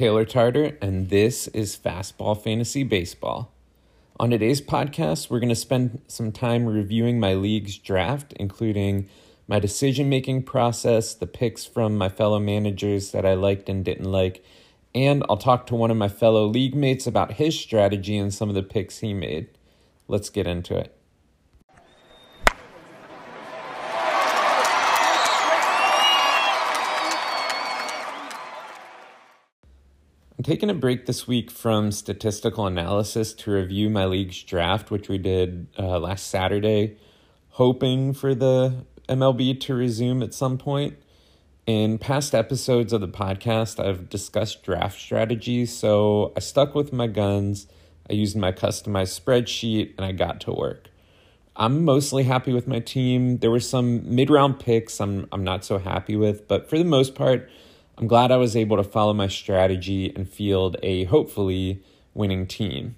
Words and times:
Taylor 0.00 0.24
Tarter, 0.24 0.78
and 0.80 1.10
this 1.10 1.46
is 1.48 1.76
Fastball 1.76 2.34
Fantasy 2.42 2.82
Baseball. 2.82 3.52
On 4.18 4.30
today's 4.30 4.62
podcast, 4.62 5.28
we're 5.28 5.40
going 5.40 5.50
to 5.50 5.54
spend 5.54 6.00
some 6.06 6.32
time 6.32 6.64
reviewing 6.64 7.20
my 7.20 7.34
league's 7.34 7.76
draft, 7.76 8.32
including 8.40 9.10
my 9.46 9.58
decision 9.58 10.08
making 10.08 10.44
process, 10.44 11.12
the 11.12 11.26
picks 11.26 11.66
from 11.66 11.98
my 11.98 12.08
fellow 12.08 12.38
managers 12.38 13.12
that 13.12 13.26
I 13.26 13.34
liked 13.34 13.68
and 13.68 13.84
didn't 13.84 14.10
like, 14.10 14.42
and 14.94 15.22
I'll 15.28 15.36
talk 15.36 15.66
to 15.66 15.74
one 15.74 15.90
of 15.90 15.98
my 15.98 16.08
fellow 16.08 16.46
league 16.46 16.74
mates 16.74 17.06
about 17.06 17.32
his 17.32 17.60
strategy 17.60 18.16
and 18.16 18.32
some 18.32 18.48
of 18.48 18.54
the 18.54 18.62
picks 18.62 19.00
he 19.00 19.12
made. 19.12 19.48
Let's 20.08 20.30
get 20.30 20.46
into 20.46 20.78
it. 20.78 20.96
I'm 30.40 30.44
taking 30.44 30.70
a 30.70 30.74
break 30.74 31.04
this 31.04 31.28
week 31.28 31.50
from 31.50 31.92
statistical 31.92 32.66
analysis 32.66 33.34
to 33.34 33.50
review 33.50 33.90
my 33.90 34.06
league's 34.06 34.42
draft, 34.42 34.90
which 34.90 35.06
we 35.06 35.18
did 35.18 35.66
uh, 35.78 35.98
last 35.98 36.28
Saturday, 36.28 36.96
hoping 37.50 38.14
for 38.14 38.34
the 38.34 38.86
MLB 39.06 39.60
to 39.60 39.74
resume 39.74 40.22
at 40.22 40.32
some 40.32 40.56
point. 40.56 40.96
In 41.66 41.98
past 41.98 42.34
episodes 42.34 42.94
of 42.94 43.02
the 43.02 43.06
podcast, 43.06 43.84
I've 43.84 44.08
discussed 44.08 44.62
draft 44.62 44.98
strategies, 44.98 45.76
so 45.76 46.32
I 46.34 46.40
stuck 46.40 46.74
with 46.74 46.90
my 46.90 47.06
guns. 47.06 47.66
I 48.08 48.14
used 48.14 48.34
my 48.34 48.50
customized 48.50 49.20
spreadsheet 49.20 49.92
and 49.98 50.06
I 50.06 50.12
got 50.12 50.40
to 50.40 50.52
work. 50.52 50.88
I'm 51.54 51.84
mostly 51.84 52.22
happy 52.22 52.54
with 52.54 52.66
my 52.66 52.80
team. 52.80 53.40
There 53.40 53.50
were 53.50 53.60
some 53.60 54.14
mid-round 54.14 54.58
picks 54.58 55.02
I'm 55.02 55.28
I'm 55.32 55.44
not 55.44 55.66
so 55.66 55.76
happy 55.76 56.16
with, 56.16 56.48
but 56.48 56.70
for 56.70 56.78
the 56.78 56.84
most 56.84 57.14
part, 57.14 57.50
I'm 58.00 58.06
glad 58.06 58.32
I 58.32 58.38
was 58.38 58.56
able 58.56 58.78
to 58.78 58.82
follow 58.82 59.12
my 59.12 59.28
strategy 59.28 60.10
and 60.16 60.26
field 60.26 60.78
a 60.82 61.04
hopefully 61.04 61.82
winning 62.14 62.46
team. 62.46 62.96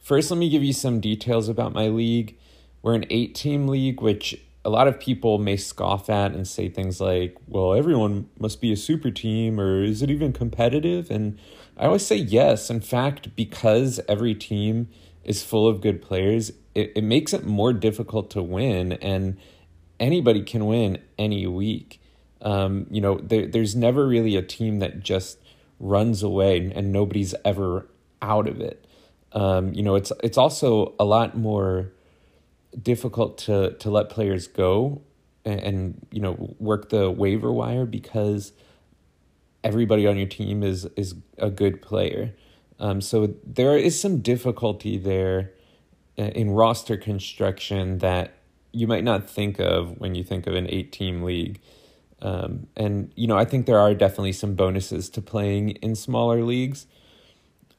First, 0.00 0.30
let 0.30 0.38
me 0.38 0.48
give 0.48 0.64
you 0.64 0.72
some 0.72 0.98
details 0.98 1.46
about 1.46 1.74
my 1.74 1.88
league. 1.88 2.34
We're 2.80 2.94
an 2.94 3.04
eight 3.10 3.34
team 3.34 3.68
league, 3.68 4.00
which 4.00 4.40
a 4.64 4.70
lot 4.70 4.88
of 4.88 4.98
people 4.98 5.36
may 5.36 5.58
scoff 5.58 6.08
at 6.08 6.32
and 6.32 6.48
say 6.48 6.70
things 6.70 7.02
like, 7.02 7.36
well, 7.46 7.74
everyone 7.74 8.30
must 8.38 8.62
be 8.62 8.72
a 8.72 8.78
super 8.78 9.10
team, 9.10 9.60
or 9.60 9.84
is 9.84 10.00
it 10.00 10.10
even 10.10 10.32
competitive? 10.32 11.10
And 11.10 11.38
I 11.76 11.84
always 11.84 12.06
say 12.06 12.16
yes. 12.16 12.70
In 12.70 12.80
fact, 12.80 13.36
because 13.36 14.00
every 14.08 14.34
team 14.34 14.88
is 15.22 15.42
full 15.42 15.68
of 15.68 15.82
good 15.82 16.00
players, 16.00 16.50
it, 16.74 16.92
it 16.96 17.04
makes 17.04 17.34
it 17.34 17.44
more 17.44 17.74
difficult 17.74 18.30
to 18.30 18.42
win, 18.42 18.92
and 18.92 19.36
anybody 20.00 20.42
can 20.42 20.64
win 20.64 20.96
any 21.18 21.46
week. 21.46 22.00
Um, 22.44 22.86
you 22.90 23.00
know, 23.00 23.18
there, 23.18 23.46
there's 23.46 23.74
never 23.74 24.06
really 24.06 24.36
a 24.36 24.42
team 24.42 24.78
that 24.78 25.00
just 25.00 25.38
runs 25.80 26.22
away 26.22 26.70
and, 26.74 26.92
nobody's 26.92 27.34
ever 27.44 27.88
out 28.22 28.46
of 28.46 28.60
it. 28.60 28.86
Um, 29.32 29.74
you 29.74 29.82
know, 29.82 29.96
it's 29.96 30.12
it's 30.22 30.38
also 30.38 30.94
a 31.00 31.04
lot 31.04 31.36
more 31.36 31.90
difficult 32.80 33.38
to 33.38 33.72
to 33.72 33.90
let 33.90 34.08
players 34.08 34.46
go 34.46 35.02
and, 35.44 35.60
and 35.60 36.06
you 36.12 36.20
know 36.20 36.54
work 36.58 36.90
the 36.90 37.10
waiver 37.10 37.52
wire 37.52 37.86
because 37.86 38.52
everybody 39.64 40.06
on 40.06 40.16
your 40.16 40.28
team 40.28 40.62
is 40.62 40.86
is 40.96 41.16
a 41.38 41.50
good 41.50 41.82
player. 41.82 42.34
Um, 42.78 43.00
so 43.00 43.34
there 43.44 43.76
is 43.76 44.00
some 44.00 44.20
difficulty 44.20 44.98
there 44.98 45.52
uh, 46.18 46.24
in 46.24 46.50
roster 46.50 46.96
construction 46.96 47.98
that 47.98 48.34
you 48.72 48.86
might 48.86 49.04
not 49.04 49.28
think 49.28 49.58
of 49.58 49.98
when 49.98 50.14
you 50.14 50.24
think 50.24 50.46
of 50.46 50.54
an 50.54 50.66
eight 50.68 50.92
team 50.92 51.22
league. 51.22 51.60
Um, 52.24 52.68
and, 52.74 53.12
you 53.14 53.26
know, 53.26 53.36
I 53.36 53.44
think 53.44 53.66
there 53.66 53.78
are 53.78 53.94
definitely 53.94 54.32
some 54.32 54.54
bonuses 54.54 55.10
to 55.10 55.20
playing 55.20 55.70
in 55.82 55.94
smaller 55.94 56.42
leagues. 56.42 56.86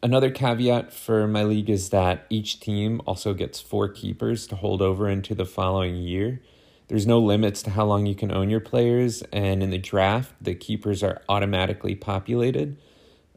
Another 0.04 0.30
caveat 0.30 0.94
for 0.94 1.28
my 1.28 1.44
league 1.44 1.70
is 1.70 1.90
that 1.90 2.28
each 2.30 2.60
team 2.60 3.02
also 3.08 3.34
gets 3.34 3.60
four 3.60 3.90
keepers 3.90 4.46
to 4.48 4.56
hold 4.56 4.84
over 4.84 5.10
into 5.10 5.34
the 5.34 5.46
following 5.46 5.96
year. 5.96 6.44
There's 6.90 7.08
no 7.08 7.18
limits 7.18 7.64
to 7.64 7.72
how 7.72 7.86
long 7.86 8.06
you 8.06 8.14
can 8.14 8.32
own 8.32 8.52
your 8.52 8.60
players, 8.60 9.24
and 9.34 9.64
in 9.64 9.72
the 9.72 9.80
draft, 9.80 10.36
the 10.40 10.54
keepers 10.54 11.02
are 11.02 11.24
automatically 11.28 11.96
populated 11.96 12.78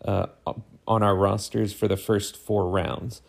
uh, 0.04 0.26
on 0.86 1.02
our 1.02 1.16
rosters 1.16 1.72
for 1.72 1.88
the 1.88 1.96
first 1.96 2.36
four 2.36 2.68
rounds. 2.68 3.22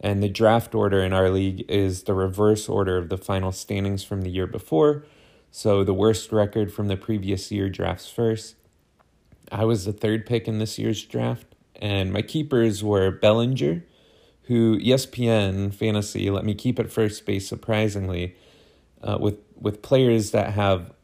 And 0.00 0.22
the 0.22 0.28
draft 0.28 0.74
order 0.74 1.00
in 1.00 1.14
our 1.14 1.30
league 1.30 1.64
is 1.70 2.02
the 2.02 2.12
reverse 2.12 2.68
order 2.68 2.98
of 2.98 3.08
the 3.08 3.16
final 3.16 3.52
standings 3.52 4.04
from 4.04 4.20
the 4.20 4.30
year 4.30 4.46
before, 4.46 5.06
so 5.52 5.84
the 5.84 5.92
worst 5.92 6.32
record 6.32 6.72
from 6.72 6.88
the 6.88 6.96
previous 6.96 7.52
year 7.52 7.68
drafts 7.68 8.08
first. 8.08 8.56
I 9.52 9.66
was 9.66 9.84
the 9.84 9.92
third 9.92 10.24
pick 10.24 10.48
in 10.48 10.58
this 10.58 10.78
year's 10.78 11.04
draft, 11.04 11.46
and 11.76 12.10
my 12.10 12.22
keepers 12.22 12.82
were 12.82 13.10
Bellinger, 13.10 13.84
who 14.44 14.78
ESPN 14.80 15.74
Fantasy 15.74 16.30
let 16.30 16.46
me 16.46 16.54
keep 16.54 16.78
at 16.78 16.90
first 16.90 17.26
base 17.26 17.46
surprisingly, 17.46 18.34
uh, 19.02 19.18
with 19.20 19.40
with 19.60 19.82
players 19.82 20.30
that 20.30 20.54
have 20.54 20.94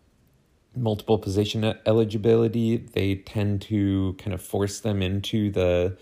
multiple 0.74 1.18
position 1.18 1.62
eligibility. 1.84 2.78
They 2.78 3.16
tend 3.16 3.60
to 3.62 4.16
kind 4.18 4.32
of 4.32 4.40
force 4.40 4.80
them 4.80 5.02
into 5.02 5.50
the 5.50 5.98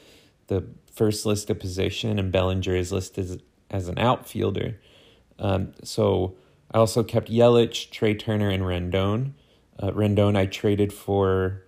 the 0.46 0.64
first 0.92 1.26
listed 1.26 1.58
position, 1.58 2.20
and 2.20 2.30
Bellinger 2.30 2.76
is 2.76 2.92
listed 2.92 3.24
as, 3.24 3.38
as 3.70 3.88
an 3.88 3.98
outfielder. 3.98 4.78
Um, 5.40 5.72
so 5.82 6.36
I 6.72 6.78
also 6.78 7.02
kept 7.02 7.30
Yelich, 7.30 7.90
Trey 7.90 8.14
Turner, 8.14 8.50
and 8.50 8.62
Rendon. 8.64 9.32
Uh, 9.78 9.90
Rendon 9.90 10.36
I 10.36 10.46
traded 10.46 10.92
for 10.92 11.62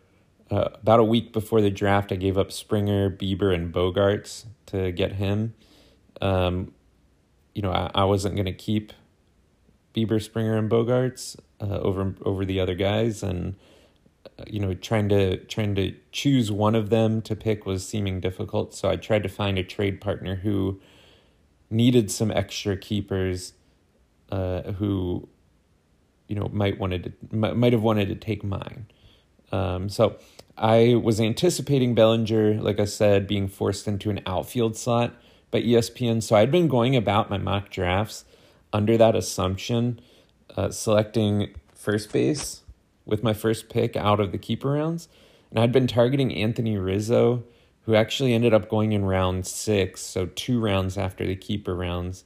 uh, 0.51 0.69
about 0.75 1.01
a 1.01 1.05
week 1.05 1.33
before 1.33 1.61
the 1.61 1.71
draft. 1.71 2.13
I 2.13 2.17
gave 2.17 2.39
up 2.39 2.51
Springer, 2.51 3.11
Bieber, 3.11 3.55
and 3.55 3.73
Bogaerts 3.73 4.47
to 4.67 4.93
get 4.93 5.13
him. 5.13 5.55
Um, 6.21 6.73
you 7.55 7.63
know, 7.63 7.71
I, 7.71 7.91
I 7.95 8.05
wasn't 8.05 8.35
going 8.35 8.47
to 8.47 8.53
keep 8.53 8.93
Bieber, 9.95 10.23
Springer, 10.23 10.57
and 10.57 10.71
Bogaerts 10.71 11.37
uh, 11.61 11.79
over 11.81 12.15
over 12.23 12.45
the 12.45 12.61
other 12.61 12.75
guys, 12.75 13.23
and 13.23 13.57
uh, 14.39 14.45
you 14.47 14.61
know, 14.61 14.75
trying 14.75 15.09
to 15.11 15.39
trying 15.45 15.75
to 15.77 15.95
choose 16.13 16.51
one 16.51 16.75
of 16.75 16.91
them 16.91 17.23
to 17.23 17.37
pick 17.37 17.67
was 17.67 17.87
seeming 17.87 18.21
difficult. 18.21 18.75
So 18.75 18.89
I 18.89 18.97
tried 18.97 19.23
to 19.25 19.29
find 19.29 19.59
a 19.59 19.65
trade 19.65 20.01
partner 20.01 20.37
who 20.37 20.81
needed 21.71 22.11
some 22.11 22.31
extra 22.31 22.77
keepers 22.77 23.53
uh, 24.31 24.73
who 24.73 25.29
you 26.29 26.37
know 26.37 26.49
might 26.53 26.79
wanted 26.79 27.05
to 27.31 27.37
might 27.37 27.73
have 27.73 27.83
wanted 27.83 28.09
to 28.09 28.15
take 28.15 28.45
mine. 28.45 28.87
Um, 29.51 29.89
so 29.89 30.19
I 30.57 30.97
was 31.03 31.21
anticipating 31.21 31.95
Bellinger, 31.95 32.61
like 32.61 32.81
I 32.81 32.85
said, 32.85 33.27
being 33.27 33.49
forced 33.49 33.89
into 33.89 34.11
an 34.11 34.21
outfield 34.27 34.77
slot 34.77 35.15
by 35.51 35.63
ESPN. 35.63 36.23
So 36.23 36.37
I'd 36.37 36.51
been 36.51 36.69
going 36.69 36.97
about 36.97 37.31
my 37.31 37.39
mock 37.39 37.71
drafts 37.71 38.25
under 38.73 38.97
that 38.99 39.17
assumption, 39.17 40.01
uh, 40.57 40.71
selecting 40.71 41.55
first 41.75 42.13
base 42.13 42.63
with 43.07 43.23
my 43.23 43.33
first 43.33 43.69
pick 43.69 43.97
out 43.97 44.21
of 44.21 44.33
the 44.33 44.39
keeper 44.39 44.73
rounds, 44.73 45.09
and 45.51 45.59
I'd 45.59 45.73
been 45.73 45.87
targeting 45.87 46.35
Anthony 46.35 46.77
Rizzo, 46.77 47.45
who 47.83 47.95
actually 47.95 48.35
ended 48.35 48.53
up 48.53 48.69
going 48.69 48.93
in 48.93 49.05
round 49.05 49.47
six, 49.47 50.03
so 50.03 50.27
two 50.27 50.61
rounds 50.61 50.99
after 50.99 51.27
the 51.27 51.37
keeper 51.37 51.75
rounds. 51.75 52.25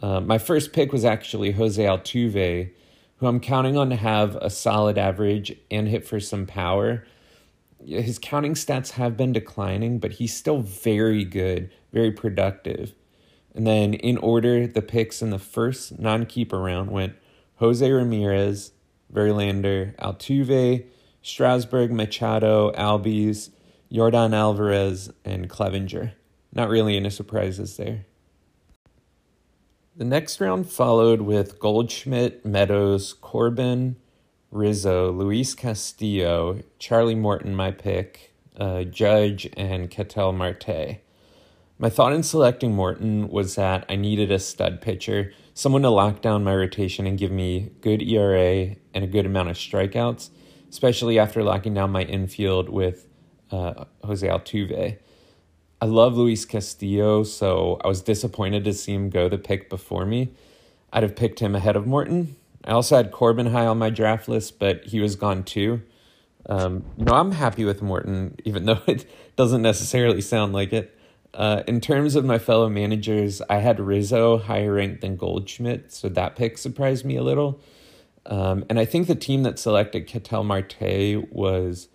Uh, 0.00 0.20
my 0.20 0.38
first 0.38 0.72
pick 0.72 0.92
was 0.92 1.04
actually 1.04 1.52
Jose 1.52 1.82
Altuve, 1.82 2.70
who 3.16 3.26
I'm 3.26 3.40
counting 3.40 3.76
on 3.76 3.90
to 3.90 3.96
have 3.96 4.36
a 4.36 4.50
solid 4.50 4.96
average 4.96 5.54
and 5.70 5.88
hit 5.88 6.06
for 6.06 6.20
some 6.20 6.46
power. 6.46 7.04
His 7.84 8.18
counting 8.18 8.54
stats 8.54 8.92
have 8.92 9.16
been 9.16 9.32
declining, 9.32 9.98
but 9.98 10.12
he's 10.12 10.36
still 10.36 10.60
very 10.60 11.24
good, 11.24 11.70
very 11.92 12.12
productive. 12.12 12.94
And 13.54 13.66
then 13.66 13.94
in 13.94 14.18
order, 14.18 14.66
the 14.66 14.82
picks 14.82 15.20
in 15.20 15.30
the 15.30 15.38
first 15.38 15.98
non 15.98 16.26
keeper 16.26 16.60
round 16.60 16.90
went 16.90 17.16
Jose 17.56 17.90
Ramirez, 17.90 18.72
Verlander, 19.12 19.96
Altuve, 19.96 20.86
Strasburg, 21.22 21.90
Machado, 21.90 22.70
Albies, 22.72 23.50
Yordan 23.90 24.34
Alvarez, 24.34 25.10
and 25.24 25.48
Clevinger. 25.48 26.12
Not 26.52 26.68
really 26.68 26.96
any 26.96 27.10
surprises 27.10 27.76
there. 27.76 28.06
The 29.98 30.04
next 30.04 30.40
round 30.40 30.70
followed 30.70 31.22
with 31.22 31.58
Goldschmidt, 31.58 32.46
Meadows, 32.46 33.14
Corbin, 33.14 33.96
Rizzo, 34.52 35.10
Luis 35.10 35.56
Castillo, 35.56 36.60
Charlie 36.78 37.16
Morton, 37.16 37.52
my 37.52 37.72
pick, 37.72 38.32
uh, 38.56 38.84
Judge, 38.84 39.50
and 39.56 39.90
Ketel 39.90 40.32
Marte. 40.32 41.00
My 41.80 41.90
thought 41.90 42.12
in 42.12 42.22
selecting 42.22 42.76
Morton 42.76 43.28
was 43.28 43.56
that 43.56 43.86
I 43.88 43.96
needed 43.96 44.30
a 44.30 44.38
stud 44.38 44.80
pitcher, 44.80 45.32
someone 45.52 45.82
to 45.82 45.90
lock 45.90 46.22
down 46.22 46.44
my 46.44 46.54
rotation 46.54 47.04
and 47.04 47.18
give 47.18 47.32
me 47.32 47.72
good 47.80 48.00
ERA 48.00 48.76
and 48.94 49.02
a 49.02 49.08
good 49.08 49.26
amount 49.26 49.48
of 49.48 49.56
strikeouts, 49.56 50.30
especially 50.70 51.18
after 51.18 51.42
locking 51.42 51.74
down 51.74 51.90
my 51.90 52.02
infield 52.02 52.68
with 52.68 53.08
uh, 53.50 53.86
Jose 54.04 54.28
Altuve. 54.28 54.98
I 55.80 55.86
love 55.86 56.16
Luis 56.16 56.44
Castillo, 56.44 57.22
so 57.22 57.80
I 57.84 57.88
was 57.88 58.02
disappointed 58.02 58.64
to 58.64 58.72
see 58.72 58.94
him 58.94 59.10
go 59.10 59.28
the 59.28 59.38
pick 59.38 59.70
before 59.70 60.04
me. 60.04 60.30
I'd 60.92 61.04
have 61.04 61.14
picked 61.14 61.38
him 61.38 61.54
ahead 61.54 61.76
of 61.76 61.86
Morton. 61.86 62.34
I 62.64 62.72
also 62.72 62.96
had 62.96 63.12
Corbin 63.12 63.46
high 63.46 63.66
on 63.66 63.78
my 63.78 63.90
draft 63.90 64.28
list, 64.28 64.58
but 64.58 64.84
he 64.86 64.98
was 64.98 65.14
gone 65.14 65.44
too. 65.44 65.82
Um, 66.46 66.84
you 66.96 67.04
know, 67.04 67.14
I'm 67.14 67.30
happy 67.30 67.64
with 67.64 67.80
Morton, 67.80 68.36
even 68.44 68.64
though 68.66 68.80
it 68.88 69.08
doesn't 69.36 69.62
necessarily 69.62 70.20
sound 70.20 70.52
like 70.52 70.72
it. 70.72 70.96
Uh, 71.32 71.62
in 71.68 71.80
terms 71.80 72.16
of 72.16 72.24
my 72.24 72.38
fellow 72.38 72.68
managers, 72.68 73.40
I 73.48 73.58
had 73.58 73.78
Rizzo 73.78 74.38
higher 74.38 74.72
ranked 74.72 75.02
than 75.02 75.16
Goldschmidt, 75.16 75.92
so 75.92 76.08
that 76.08 76.34
pick 76.34 76.58
surprised 76.58 77.04
me 77.04 77.16
a 77.16 77.22
little. 77.22 77.60
Um, 78.26 78.64
and 78.68 78.80
I 78.80 78.84
think 78.84 79.06
the 79.06 79.14
team 79.14 79.44
that 79.44 79.60
selected 79.60 80.08
Ketel 80.08 80.42
Marte 80.42 81.30
was 81.32 81.88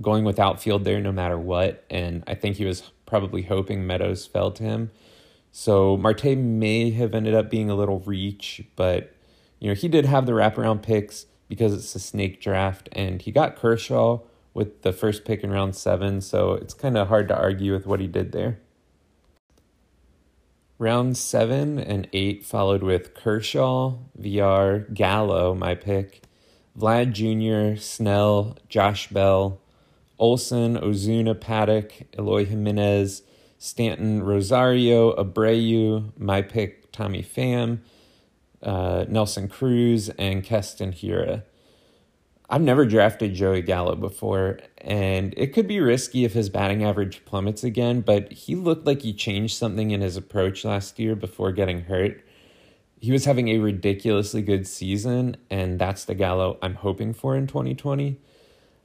going 0.00 0.24
with 0.24 0.40
outfield 0.40 0.84
there 0.84 1.00
no 1.00 1.12
matter 1.12 1.38
what, 1.38 1.84
and 1.90 2.24
I 2.26 2.34
think 2.34 2.56
he 2.56 2.64
was 2.64 2.90
probably 3.10 3.42
hoping 3.42 3.86
Meadows 3.86 4.24
fell 4.24 4.50
to 4.52 4.62
him. 4.62 4.90
So 5.52 5.96
Marte 5.96 6.38
may 6.38 6.90
have 6.92 7.14
ended 7.14 7.34
up 7.34 7.50
being 7.50 7.68
a 7.68 7.74
little 7.74 7.98
reach, 8.00 8.62
but 8.76 9.12
you 9.58 9.68
know 9.68 9.74
he 9.74 9.88
did 9.88 10.06
have 10.06 10.24
the 10.24 10.32
wraparound 10.32 10.82
picks 10.82 11.26
because 11.48 11.74
it's 11.74 11.94
a 11.96 11.98
snake 11.98 12.40
draft, 12.40 12.88
and 12.92 13.20
he 13.20 13.32
got 13.32 13.56
Kershaw 13.56 14.20
with 14.54 14.82
the 14.82 14.92
first 14.92 15.24
pick 15.24 15.42
in 15.42 15.50
round 15.50 15.74
seven, 15.74 16.20
so 16.20 16.52
it's 16.52 16.72
kind 16.72 16.96
of 16.96 17.08
hard 17.08 17.28
to 17.28 17.36
argue 17.36 17.72
with 17.72 17.86
what 17.86 18.00
he 18.00 18.06
did 18.06 18.30
there. 18.32 18.60
Round 20.78 21.16
seven 21.16 21.78
and 21.78 22.08
eight 22.12 22.44
followed 22.44 22.82
with 22.82 23.14
Kershaw, 23.14 23.98
VR, 24.18 24.92
Gallo, 24.94 25.54
my 25.54 25.74
pick, 25.74 26.22
Vlad 26.78 27.12
Jr., 27.12 27.78
Snell, 27.80 28.56
Josh 28.68 29.08
Bell, 29.08 29.59
Olson, 30.20 30.76
Ozuna, 30.76 31.34
Paddack, 31.34 32.06
Eloy 32.16 32.44
Jimenez, 32.44 33.22
Stanton, 33.58 34.22
Rosario, 34.22 35.14
Abreu, 35.16 36.12
my 36.16 36.42
pick, 36.42 36.92
Tommy 36.92 37.22
Pham, 37.22 37.80
uh, 38.62 39.06
Nelson 39.08 39.48
Cruz, 39.48 40.10
and 40.10 40.44
Keston 40.44 40.92
Hiura. 40.92 41.42
I've 42.52 42.62
never 42.62 42.84
drafted 42.84 43.32
Joey 43.32 43.62
Gallo 43.62 43.94
before, 43.94 44.58
and 44.78 45.32
it 45.36 45.54
could 45.54 45.68
be 45.68 45.80
risky 45.80 46.24
if 46.24 46.32
his 46.32 46.50
batting 46.50 46.84
average 46.84 47.24
plummets 47.24 47.62
again, 47.62 48.00
but 48.00 48.32
he 48.32 48.56
looked 48.56 48.86
like 48.86 49.02
he 49.02 49.12
changed 49.12 49.56
something 49.56 49.92
in 49.92 50.00
his 50.00 50.16
approach 50.16 50.64
last 50.64 50.98
year 50.98 51.14
before 51.14 51.52
getting 51.52 51.82
hurt. 51.82 52.22
He 53.00 53.12
was 53.12 53.24
having 53.24 53.48
a 53.48 53.58
ridiculously 53.58 54.42
good 54.42 54.66
season, 54.66 55.36
and 55.48 55.78
that's 55.78 56.04
the 56.04 56.14
Gallo 56.14 56.58
I'm 56.60 56.74
hoping 56.74 57.14
for 57.14 57.36
in 57.36 57.46
2020. 57.46 58.18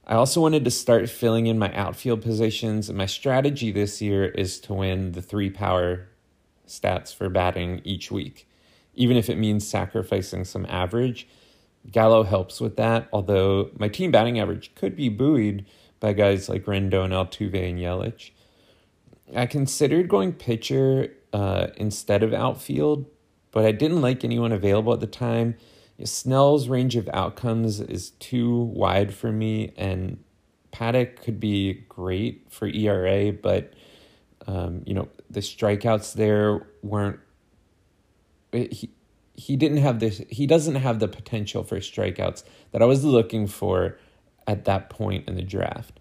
I 0.06 0.14
also 0.14 0.40
wanted 0.40 0.64
to 0.64 0.70
start 0.70 1.10
filling 1.10 1.46
in 1.46 1.58
my 1.58 1.74
outfield 1.74 2.22
positions, 2.22 2.88
and 2.88 2.96
my 2.96 3.06
strategy 3.06 3.72
this 3.72 4.00
year 4.00 4.26
is 4.26 4.60
to 4.60 4.74
win 4.74 5.12
the 5.12 5.22
three 5.22 5.50
power 5.50 6.08
stats 6.68 7.14
for 7.14 7.28
batting 7.28 7.80
each 7.84 8.10
week, 8.10 8.48
even 8.94 9.16
if 9.16 9.28
it 9.28 9.36
means 9.36 9.66
sacrificing 9.66 10.44
some 10.44 10.66
average 10.66 11.26
Gallo 11.90 12.24
helps 12.24 12.60
with 12.60 12.76
that, 12.76 13.08
although 13.12 13.70
my 13.78 13.88
team 13.88 14.10
batting 14.10 14.38
average 14.38 14.74
could 14.74 14.96
be 14.96 15.08
buoyed 15.08 15.64
by 16.00 16.12
guys 16.12 16.48
like 16.48 16.64
Rendon, 16.64 17.10
Altuve, 17.10 17.68
and 17.68 17.78
Yelich. 17.78 18.30
I 19.34 19.46
considered 19.46 20.08
going 20.08 20.32
pitcher 20.32 21.12
uh, 21.32 21.68
instead 21.76 22.22
of 22.22 22.32
outfield, 22.32 23.06
but 23.50 23.64
I 23.64 23.72
didn't 23.72 24.00
like 24.00 24.24
anyone 24.24 24.52
available 24.52 24.92
at 24.92 25.00
the 25.00 25.06
time. 25.06 25.56
Snell's 26.04 26.68
range 26.68 26.96
of 26.96 27.08
outcomes 27.12 27.80
is 27.80 28.10
too 28.10 28.54
wide 28.54 29.14
for 29.14 29.32
me, 29.32 29.72
and 29.76 30.22
Paddack 30.72 31.22
could 31.22 31.40
be 31.40 31.84
great 31.88 32.46
for 32.50 32.68
ERA, 32.68 33.32
but 33.32 33.72
um, 34.46 34.82
you 34.84 34.94
know 34.94 35.08
the 35.30 35.40
strikeouts 35.40 36.14
there 36.14 36.66
weren't. 36.82 37.18
He, 38.52 38.90
he 39.34 39.56
didn't 39.56 39.78
have 39.78 40.00
this 40.00 40.22
he 40.30 40.46
doesn't 40.46 40.76
have 40.76 40.98
the 40.98 41.08
potential 41.08 41.62
for 41.62 41.78
strikeouts 41.78 42.42
that 42.72 42.80
I 42.82 42.86
was 42.86 43.04
looking 43.04 43.46
for 43.46 43.98
at 44.46 44.64
that 44.64 44.90
point 44.90 45.28
in 45.28 45.34
the 45.34 45.42
draft. 45.42 45.98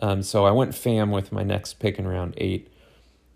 Um, 0.00 0.22
so 0.22 0.44
I 0.44 0.50
went 0.50 0.72
Pham 0.72 1.12
with 1.12 1.30
my 1.30 1.42
next 1.42 1.74
pick 1.74 1.98
in 1.98 2.06
round 2.06 2.34
eight. 2.38 2.72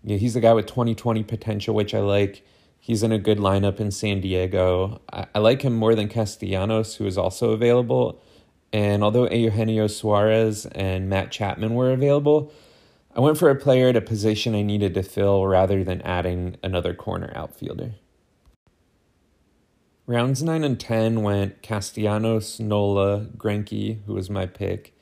Yeah, 0.03 0.17
he's 0.17 0.35
a 0.35 0.39
guy 0.39 0.53
with 0.53 0.65
2020 0.67 1.23
potential, 1.23 1.73
which 1.73 1.93
I 1.93 1.99
like. 1.99 2.45
He's 2.85 3.01
in 3.01 3.11
a 3.11 3.17
good 3.17 3.39
lineup 3.39 3.79
in 3.79 3.89
San 3.89 4.21
Diego. 4.21 5.01
I, 5.11 5.25
I 5.33 5.39
like 5.39 5.63
him 5.63 5.73
more 5.73 5.95
than 5.95 6.07
Castellanos, 6.07 6.97
who 6.97 7.07
is 7.07 7.17
also 7.17 7.49
available. 7.49 8.21
And 8.71 9.03
although 9.03 9.27
Eugenio 9.27 9.87
Suarez 9.87 10.67
and 10.67 11.09
Matt 11.09 11.31
Chapman 11.31 11.73
were 11.73 11.91
available, 11.91 12.53
I 13.15 13.21
went 13.21 13.39
for 13.39 13.49
a 13.49 13.55
player 13.55 13.87
at 13.87 13.95
a 13.95 14.01
position 14.01 14.53
I 14.53 14.61
needed 14.61 14.93
to 14.93 15.01
fill 15.01 15.47
rather 15.47 15.83
than 15.83 16.03
adding 16.03 16.57
another 16.61 16.93
corner 16.93 17.33
outfielder. 17.35 17.95
Rounds 20.05 20.43
9 20.43 20.63
and 20.63 20.79
10 20.79 21.23
went 21.23 21.63
Castellanos, 21.63 22.59
Nola, 22.59 23.25
Greinke, 23.35 24.03
who 24.05 24.13
was 24.13 24.29
my 24.29 24.45
pick, 24.45 24.95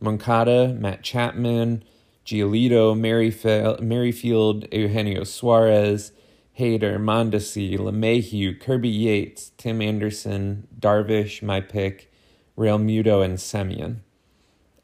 Moncada, 0.00 0.74
Matt 0.74 1.04
Chapman, 1.04 1.84
Giolito, 2.26 2.98
Merrifield, 2.98 4.66
Eugenio 4.72 5.22
Suarez, 5.22 6.10
Hader, 6.58 6.98
Mondesi, 6.98 7.78
LeMahieu, 7.78 8.60
Kirby 8.60 8.88
Yates, 8.88 9.52
Tim 9.56 9.80
Anderson, 9.80 10.66
Darvish, 10.78 11.42
my 11.42 11.60
pick, 11.60 12.12
Realmuto, 12.58 13.24
and 13.24 13.38
Semien. 13.38 14.00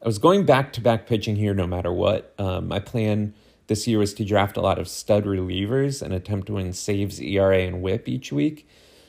I 0.03 0.07
was 0.07 0.19
going 0.19 0.47
back 0.47 0.73
to 0.75 0.81
back 0.81 1.07
pitching 1.07 1.37
here 1.37 1.55
no 1.55 1.67
matter 1.67 1.93
what. 1.93 2.35
Um, 2.39 2.69
my 2.69 2.79
plan 2.79 3.35
this 3.67 3.87
year 3.87 3.99
was 3.99 4.15
to 4.15 4.25
draft 4.25 4.57
a 4.57 4.61
lot 4.61 4.79
of 4.79 4.89
stud 4.89 5.25
relievers 5.25 6.01
and 6.01 6.15
attempt 6.15 6.47
to 6.47 6.55
win 6.55 6.73
saves, 6.73 7.21
ERA, 7.21 7.59
and 7.59 7.83
whip 7.83 8.09
each 8.09 8.33
week. 8.33 8.69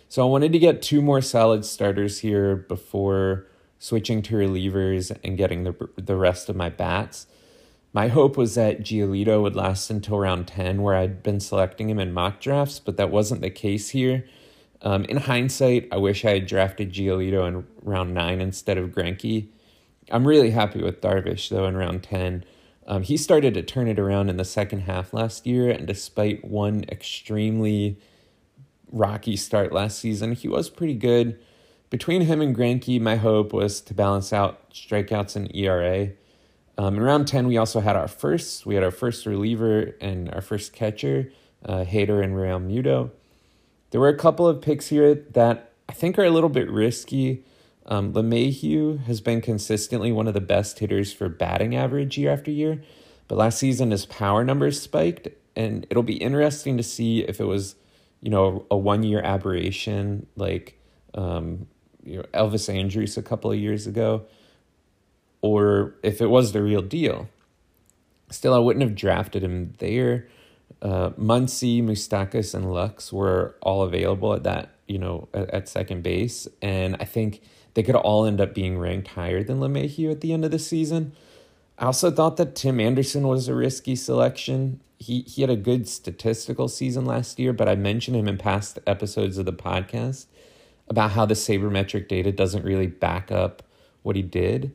So 0.10 0.24
I 0.24 0.30
wanted 0.30 0.52
to 0.54 0.60
get 0.60 0.82
two 0.82 1.02
more 1.02 1.22
solid 1.22 1.66
starters 1.66 2.20
here 2.20 2.56
before 2.56 3.48
switching 3.80 4.22
to 4.24 4.36
relievers 4.36 5.16
and 5.24 5.38
getting 5.38 5.64
the 5.64 5.90
the 5.98 6.16
rest 6.16 6.50
of 6.50 6.56
my 6.56 6.70
bats. 6.70 7.28
My 7.98 8.10
hope 8.10 8.38
was 8.38 8.54
that 8.54 8.82
Giolito 8.82 9.42
would 9.42 9.56
last 9.56 9.90
until 9.90 10.20
round 10.20 10.48
10, 10.50 10.84
where 10.84 10.94
I'd 10.94 11.24
been 11.24 11.40
selecting 11.40 11.90
him 11.90 11.98
in 11.98 12.14
mock 12.14 12.40
drafts, 12.40 12.78
but 12.80 12.96
that 12.98 13.10
wasn't 13.10 13.42
the 13.42 13.50
case 13.50 13.90
here. 13.90 14.24
Um, 14.84 15.04
in 15.06 15.18
hindsight, 15.18 15.88
I 15.92 15.98
wish 15.98 16.24
I 16.24 16.34
had 16.34 16.46
drafted 16.46 16.94
Giolito 16.94 17.48
in 17.48 17.66
round 17.82 18.14
9 18.14 18.40
instead 18.40 18.78
of 18.78 18.92
Greinke. 18.92 19.48
I'm 20.12 20.28
really 20.28 20.52
happy 20.52 20.84
with 20.84 21.02
Darvish, 21.02 21.50
though, 21.50 21.66
in 21.66 21.76
round 21.76 22.04
10. 22.04 22.46
Um, 22.86 23.02
he 23.02 23.18
started 23.18 23.56
to 23.56 23.64
turn 23.64 23.88
it 23.88 23.98
around 23.98 24.30
in 24.30 24.38
the 24.38 24.46
second 24.46 24.82
half 24.82 25.12
last 25.12 25.48
year, 25.48 25.72
and 25.72 25.88
despite 25.88 26.46
one 26.46 26.86
extremely 26.90 27.98
rocky 28.92 29.36
start 29.36 29.74
last 29.74 29.98
season, 29.98 30.34
he 30.34 30.48
was 30.48 30.70
pretty 30.70 30.94
good. 30.94 31.40
Between 31.90 32.22
him 32.22 32.42
and 32.42 32.56
Greinke, 32.56 33.02
my 33.02 33.16
hope 33.16 33.54
was 33.54 33.82
to 33.82 33.96
balance 33.96 34.32
out 34.32 34.70
strikeouts 34.70 35.36
and 35.36 35.50
ERA. 35.56 36.12
Um, 36.78 36.96
in 36.96 37.02
round 37.02 37.28
10, 37.28 37.48
we 37.48 37.58
also 37.58 37.80
had 37.80 37.96
our 37.96 38.08
first. 38.08 38.66
We 38.66 38.76
had 38.76 38.84
our 38.84 38.92
first 38.92 39.26
reliever 39.26 39.96
and 40.00 40.30
our 40.34 40.42
first 40.42 40.74
catcher, 40.74 41.32
uh, 41.66 41.84
Hader 41.84 42.24
and 42.24 42.36
Realmuto. 42.36 43.12
There 43.92 44.02
were 44.02 44.10
a 44.10 44.18
couple 44.18 44.48
of 44.48 44.62
picks 44.62 44.88
here 44.88 45.16
that 45.32 45.72
I 45.90 45.94
think 45.94 46.20
are 46.20 46.26
a 46.26 46.30
little 46.30 46.50
bit 46.50 46.70
risky. 46.70 47.44
Um, 47.86 48.14
LeMahieu 48.14 49.06
has 49.06 49.22
been 49.22 49.42
consistently 49.42 50.12
one 50.12 50.28
of 50.28 50.34
the 50.34 50.42
best 50.42 50.80
hitters 50.80 51.14
for 51.14 51.30
batting 51.30 51.76
average 51.76 52.18
year 52.18 52.32
after 52.32 52.52
year, 52.52 52.84
but 53.28 53.38
last 53.38 53.58
season 53.58 53.92
his 53.92 54.06
power 54.06 54.44
numbers 54.44 54.82
spiked, 54.82 55.30
and 55.56 55.88
it'll 55.90 56.04
be 56.04 56.18
interesting 56.18 56.78
to 56.78 56.84
see 56.84 57.20
if 57.20 57.40
it 57.40 57.46
was– 57.46 57.76
you 58.22 58.30
know, 58.30 58.66
a 58.72 58.78
one 58.78 59.04
year 59.04 59.22
aberration 59.22 60.28
like 60.36 60.80
um, 61.14 61.68
you 62.04 62.18
know, 62.18 62.24
Elvis 62.34 62.74
Andrus 62.74 63.18
a 63.18 63.22
couple 63.22 63.52
of 63.52 63.58
years 63.58 63.88
ago, 63.88 64.26
or 65.42 65.96
if 66.04 66.22
it 66.22 66.28
was 66.28 66.52
the 66.52 66.62
real 66.62 66.82
deal. 66.82 67.30
Still, 68.30 68.54
I 68.54 68.60
wouldn't 68.60 68.84
have 68.84 68.96
drafted 68.96 69.44
him 69.44 69.74
there. 69.78 70.28
Uh, 70.82 71.12
Muncy, 71.12 71.82
Moustakas, 71.82 72.54
and 72.54 72.72
Lux 72.74 73.14
were 73.14 73.56
all 73.62 73.84
available 73.84 74.34
at 74.34 74.44
that, 74.44 74.70
you 74.88 74.98
know, 74.98 75.28
at, 75.34 75.50
at, 75.50 75.70
second 75.70 76.04
base, 76.04 76.48
and 76.62 76.98
I 77.00 77.06
think 77.06 77.42
they 77.74 77.84
could 77.84 77.96
all 77.96 78.26
end 78.26 78.42
up 78.42 78.54
being 78.54 78.78
ranked 78.78 79.10
higher 79.10 79.44
than 79.44 79.60
LeMahieu 79.60 80.12
at 80.12 80.22
the 80.22 80.34
end 80.34 80.46
of 80.46 80.52
the 80.52 80.60
season. 80.60 81.14
I 81.80 81.86
also 81.86 82.12
thought 82.12 82.38
that 82.38 82.54
Tim 82.54 82.80
Anderson 82.80 83.28
was 83.28 83.48
a 83.48 83.56
risky 83.56 83.96
selection 83.96 84.82
he 85.00 85.22
he 85.22 85.42
had 85.42 85.50
a 85.50 85.56
good 85.56 85.88
statistical 85.88 86.68
season 86.68 87.06
last 87.06 87.40
year, 87.40 87.54
but 87.54 87.70
I 87.70 87.76
mentioned 87.76 88.18
him 88.18 88.28
in 88.28 88.38
past 88.38 88.80
episodes 88.88 89.38
of 89.38 89.46
the 89.46 89.54
podcast 89.54 90.26
about 90.88 91.12
how 91.12 91.26
the 91.26 91.34
sabermetric 91.34 92.08
data 92.08 92.32
doesn't 92.32 92.66
really 92.66 92.88
back 92.88 93.32
up 93.32 93.64
what 94.04 94.16
he 94.16 94.22
did. 94.22 94.74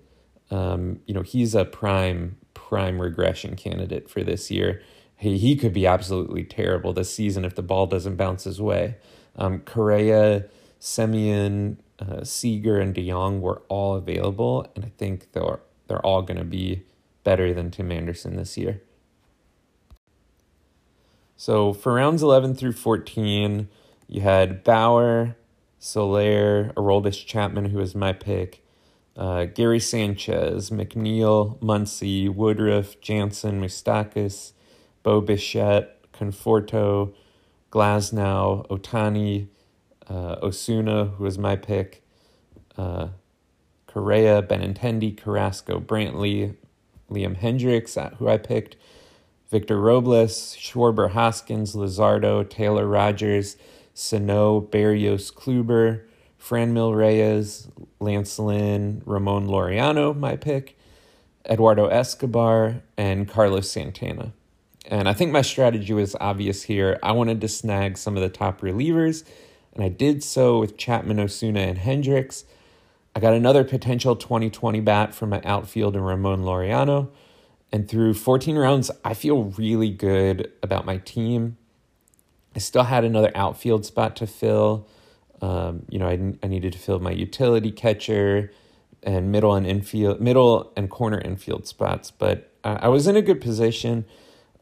Um, 0.53 1.01
you 1.07 1.15
know, 1.15 1.23
he's 1.23 1.55
a 1.55 1.65
prime 1.65 2.37
prime 2.53 3.01
regression 3.01 3.57
candidate 3.57 4.09
for 4.09 4.23
this 4.23 4.51
year. 4.51 4.83
He 5.17 5.39
he 5.39 5.57
could 5.57 5.73
be 5.73 5.87
absolutely 5.87 6.45
terrible 6.45 6.93
this 6.93 7.13
season 7.13 7.45
if 7.45 7.55
the 7.55 7.63
ball 7.63 7.87
doesn't 7.87 8.17
bounce 8.17 8.45
his 8.45 8.61
way. 8.61 8.97
Um, 9.35 9.61
Correa, 9.61 10.45
Semien, 10.79 11.79
uh, 11.99 12.17
and 12.17 12.95
DeJong 12.95 13.41
were 13.41 13.63
all 13.69 13.97
available, 13.97 14.71
and 14.77 14.85
I 14.85 14.93
think 14.99 15.33
they're 15.33 15.61
they're 15.89 16.05
all 16.05 16.23
going 16.23 16.39
to 16.39 16.45
be 16.45 16.83
better 17.25 17.55
than 17.55 17.71
Tim 17.71 17.91
Anderson 17.91 18.37
this 18.37 18.59
year. 18.59 18.83
So 21.37 21.73
for 21.73 21.95
rounds 21.95 22.23
11 22.23 22.55
through 22.55 22.73
14, 22.73 23.69
you 24.07 24.21
had 24.21 24.63
Bauer, 24.63 25.37
Soler, 25.79 26.73
Aroldis 26.77 27.27
Chapman, 27.27 27.67
who 27.67 27.79
was 27.79 27.95
my 27.95 28.13
pick, 28.13 28.62
uh, 29.17 29.45
Gary 29.47 29.81
Sanchez, 29.81 30.71
McNeil, 30.71 31.59
Muncy, 31.61 32.29
Woodruff, 32.29 33.01
Jansen, 33.01 33.61
Moustakas, 33.61 34.53
Bo 35.03 35.21
Bichette, 35.21 36.11
Conforto, 36.13 37.13
Glasnow, 37.71 38.67
Ohtani, 38.69 39.49
uh, 40.09 40.37
Osuna, 40.43 41.07
who 41.07 41.25
was 41.25 41.39
my 41.39 41.57
pick, 41.57 42.03
uh, 42.77 43.09
Correa, 43.87 44.43
Benintendi, 44.43 45.17
Carrasco, 45.17 45.81
Brantley, 45.81 46.57
Liam 47.11 47.39
Hendriks, 47.39 47.97
uh, 47.97 48.15
who 48.17 48.29
I 48.29 48.39
picked, 48.39 48.77
Victor 49.51 49.79
Robles, 49.79 50.57
Schwarber 50.59 51.11
Hoskins, 51.11 51.75
Luzardo, 51.75 52.49
Taylor 52.49 52.87
Rogers, 52.87 53.57
Sano, 53.93 54.63
Berrios, 54.63 55.31
Kluber, 55.33 56.05
Franmil 56.43 56.97
Reyes, 56.97 57.69
Lance 58.01 58.39
Lynn, 58.39 59.03
Ramon 59.07 59.47
Laureano, 59.47 60.17
my 60.17 60.37
pick, 60.37 60.77
Eduardo 61.49 61.87
Escobar, 61.87 62.83
and 62.97 63.29
Carlos 63.29 63.71
Santana. 63.71 64.33
And 64.87 65.09
I 65.09 65.13
think 65.13 65.31
my 65.31 65.43
strategy 65.43 65.93
was 65.93 66.17
obvious 66.21 66.65
here. 66.65 66.99
I 67.03 67.13
wanted 67.13 67.41
to 67.43 67.49
snag 67.49 67.97
some 67.97 68.17
of 68.17 68.23
the 68.23 68.29
top 68.29 68.61
relievers, 68.61 69.23
and 69.73 69.85
I 69.85 69.89
did 69.89 70.25
so 70.25 70.59
with 70.59 70.77
Chapman, 70.77 71.21
Osuna, 71.21 71.61
and 71.61 71.79
Hendriks. 71.79 72.45
I 73.15 73.21
got 73.21 73.35
another 73.35 73.63
potential 73.63 74.17
2020 74.17 74.81
bat 74.81 75.15
from 75.15 75.31
my 75.31 75.41
outfield 75.45 75.95
and 75.95 76.05
Ramon 76.05 76.43
Laureano. 76.43 77.11
And 77.71 77.89
through 77.89 78.15
14 78.15 78.59
rounds, 78.59 78.91
I 79.05 79.15
feel 79.15 79.45
really 79.45 79.91
good 79.91 80.51
about 80.63 80.85
my 80.85 80.99
team. 80.99 81.57
I 82.55 82.59
still 82.59 82.85
had 82.85 83.05
another 83.05 83.31
outfield 83.35 83.87
spot 83.87 84.17
to 84.17 84.27
fill. 84.27 84.87
Um, 85.43 85.85
you 85.91 85.99
know, 85.99 86.07
I, 86.09 86.35
I 86.43 86.47
needed 86.47 86.73
to 86.73 86.79
fill 86.79 87.01
my 87.01 87.11
utility 87.11 87.73
catcher 87.73 88.53
and 89.03 89.33
middle 89.33 89.55
and 89.55 89.67
infield, 89.67 90.21
middle 90.21 90.73
and 90.77 90.89
corner 90.89 91.21
infield 91.21 91.67
spots, 91.67 92.11
but 92.11 92.53
I, 92.65 92.75
I 92.83 92.89
was 92.89 93.07
in 93.09 93.17
a 93.17 93.23
good 93.23 93.41
position. 93.41 94.05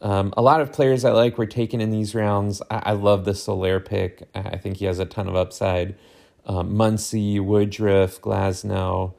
Um, 0.01 0.33
a 0.37 0.43
lot 0.43 0.63
of 0.63 0.73
players 0.73 1.05
I 1.05 1.13
like 1.13 1.37
were 1.37 1.47
taken 1.47 1.83
in 1.83 1.91
these 1.91 2.15
rounds. 2.15 2.63
I, 2.71 2.83
I 2.87 2.93
love 2.93 3.27
the 3.27 3.35
Soler 3.35 3.79
pick. 3.79 4.29
I 4.35 4.57
think 4.57 4.79
he 4.79 4.87
has 4.87 4.99
a 4.99 5.05
ton 5.05 5.29
of 5.29 5.37
upside. 5.37 5.95
Um, 6.47 6.75
Muncy, 6.75 7.39
Woodruff, 7.39 8.19
Glasnow, 8.21 9.13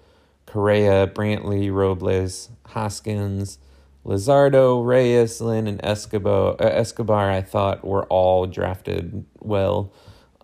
Correa, 0.48 1.08
Brantley, 1.08 1.72
Robles, 1.72 2.50
Hoskins, 2.66 3.60
Luzardo, 4.04 4.84
Reyes, 4.84 5.40
Lynn, 5.40 5.68
and 5.68 5.80
Escobar, 5.84 6.56
uh, 6.60 6.66
Escobar, 6.66 7.30
I 7.30 7.42
thought 7.42 7.86
were 7.86 8.06
all 8.06 8.48
drafted 8.48 9.24
well. 9.40 9.94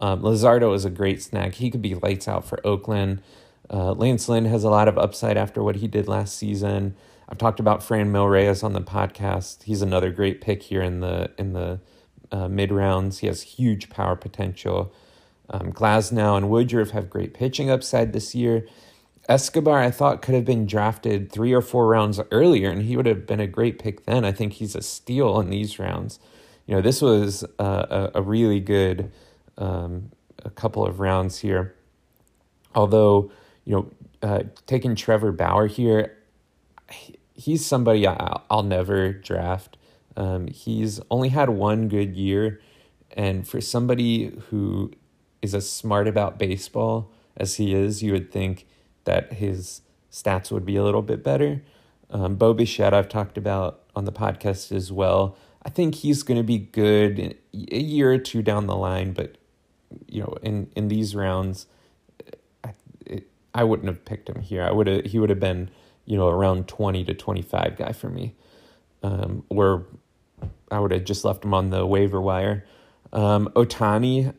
Um, 0.02 0.22
Luzardo 0.22 0.74
is 0.76 0.86
a 0.86 0.90
great 0.90 1.22
snag. 1.22 1.56
He 1.56 1.70
could 1.70 1.82
be 1.82 1.96
lights 1.96 2.28
out 2.28 2.46
for 2.46 2.66
Oakland. 2.66 3.22
Uh, 3.70 3.92
Lance 3.94 4.30
Lynn 4.30 4.46
has 4.46 4.64
a 4.64 4.70
lot 4.70 4.88
of 4.88 4.98
upside 4.98 5.38
after 5.38 5.62
what 5.62 5.78
he 5.78 5.88
did 5.88 6.08
last 6.08 6.38
season. 6.38 6.96
I've 7.30 7.38
talked 7.38 7.60
about 7.60 7.82
Franmil 7.82 8.30
Reyes 8.30 8.64
on 8.64 8.74
the 8.74 8.82
podcast. 8.82 9.64
He's 9.64 9.82
another 9.82 10.12
great 10.12 10.40
pick 10.40 10.64
here 10.64 10.82
in 10.82 11.02
the 11.02 11.32
in 11.38 11.54
the 11.54 11.80
uh, 12.32 12.48
mid 12.48 12.72
rounds. 12.72 13.20
He 13.20 13.28
has 13.28 13.42
huge 13.42 13.90
power 13.90 14.16
potential. 14.16 14.94
Um, 15.50 15.72
Glasnow 15.72 16.38
and 16.38 16.50
Woodruff 16.50 16.92
have 16.92 17.10
great 17.10 17.34
pitching 17.34 17.70
upside 17.70 18.14
this 18.14 18.34
year. 18.36 18.66
Escobar, 19.30 19.80
I 19.80 19.92
thought, 19.92 20.22
could 20.22 20.36
have 20.36 20.46
been 20.46 20.66
drafted 20.66 21.32
three 21.32 21.54
or 21.54 21.62
four 21.62 21.88
rounds 21.88 22.20
earlier, 22.32 22.70
and 22.70 22.84
he 22.84 22.96
would 22.96 23.06
have 23.06 23.26
been 23.28 23.42
a 23.42 23.48
great 23.48 23.78
pick 23.78 24.06
then. 24.06 24.24
I 24.24 24.32
think 24.32 24.54
he's 24.54 24.76
a 24.76 24.82
steal 24.82 25.40
in 25.42 25.50
these 25.50 25.80
rounds. 25.80 26.20
You 26.66 26.76
know, 26.76 26.82
this 26.82 27.02
was 27.02 27.44
a, 27.60 28.12
a 28.16 28.22
really 28.22 28.62
good 28.62 29.12
um, 29.58 30.12
a 30.44 30.50
couple 30.50 30.86
of 30.86 31.00
rounds 31.00 31.40
here. 31.40 31.76
Although, 32.76 33.32
you 33.66 33.74
know, 33.74 33.92
uh, 34.22 34.44
taking 34.66 34.96
Trevor 34.96 35.32
Bauer 35.32 35.68
here, 35.68 36.18
he's 37.34 37.66
somebody 37.66 38.08
I, 38.08 38.42
will 38.50 38.64
never 38.64 39.14
draft. 39.14 39.78
Um, 40.16 40.48
he's 40.48 41.00
only 41.12 41.30
had 41.30 41.50
one 41.50 41.88
good 41.88 42.16
year, 42.16 42.60
and 43.12 43.48
for 43.48 43.62
somebody 43.62 44.36
who 44.50 44.92
is 45.42 45.54
as 45.54 45.70
smart 45.70 46.08
about 46.08 46.40
baseball 46.40 47.12
as 47.36 47.56
he 47.56 47.74
is, 47.74 48.02
you 48.02 48.12
would 48.14 48.32
think 48.32 48.66
that 49.04 49.34
his 49.34 49.82
stats 50.12 50.52
would 50.52 50.66
be 50.66 50.76
a 50.76 50.84
little 50.84 51.04
bit 51.04 51.24
better. 51.24 51.62
Um, 52.10 52.36
Bo 52.36 52.54
Bichette, 52.54 52.94
I've 52.94 53.10
talked 53.10 53.38
about 53.38 53.84
on 53.96 54.06
the 54.06 54.12
podcast 54.12 54.72
as 54.72 54.92
well. 54.92 55.38
I 55.64 55.70
think 55.70 55.96
he's 55.96 56.24
going 56.24 56.38
to 56.38 56.44
be 56.44 56.58
good 56.58 57.38
a 57.54 57.80
year 57.80 58.12
or 58.12 58.18
two 58.18 58.42
down 58.42 58.68
the 58.68 58.76
line, 58.76 59.12
but 59.12 59.38
you 60.08 60.22
know, 60.22 60.38
in 60.42 60.70
in 60.76 60.88
these 60.88 61.16
rounds, 61.16 61.68
I, 62.64 62.74
it, 63.06 63.28
I 63.54 63.64
wouldn't 63.64 63.88
have 63.88 64.06
picked 64.06 64.30
him 64.30 64.42
here. 64.42 64.64
I 64.64 64.72
would 64.72 64.88
have 64.88 65.06
he 65.06 65.20
would 65.20 65.30
have 65.30 65.40
been 65.40 65.70
you 66.06 66.18
know 66.18 66.28
around 66.30 66.68
twenty 66.68 67.04
to 67.06 67.14
twenty 67.14 67.42
five 67.42 67.78
guy 67.78 67.92
for 67.92 68.10
me, 68.10 68.36
um, 69.04 69.44
where 69.50 69.84
I 70.72 70.80
would 70.80 70.92
have 70.92 71.06
just 71.06 71.24
left 71.26 71.44
him 71.44 71.54
on 71.54 71.70
the 71.70 71.86
waiver 71.86 72.22
wire. 72.22 72.66
Um, 73.14 73.50
Ohtani, 73.56 74.34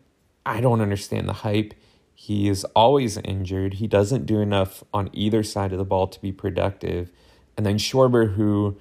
I 0.44 0.60
don't 0.60 0.80
understand 0.80 1.28
the 1.28 1.32
hype. 1.32 1.74
He 2.14 2.48
is 2.48 2.64
always 2.74 3.16
injured. 3.18 3.74
He 3.74 3.86
doesn't 3.86 4.26
do 4.26 4.40
enough 4.40 4.82
on 4.92 5.08
either 5.12 5.42
side 5.42 5.72
of 5.72 5.78
the 5.78 5.84
ball 5.84 6.08
to 6.08 6.20
be 6.20 6.32
productive. 6.32 7.10
And 7.56 7.64
then 7.64 7.78
Schwarber, 7.78 8.34
who, 8.34 8.76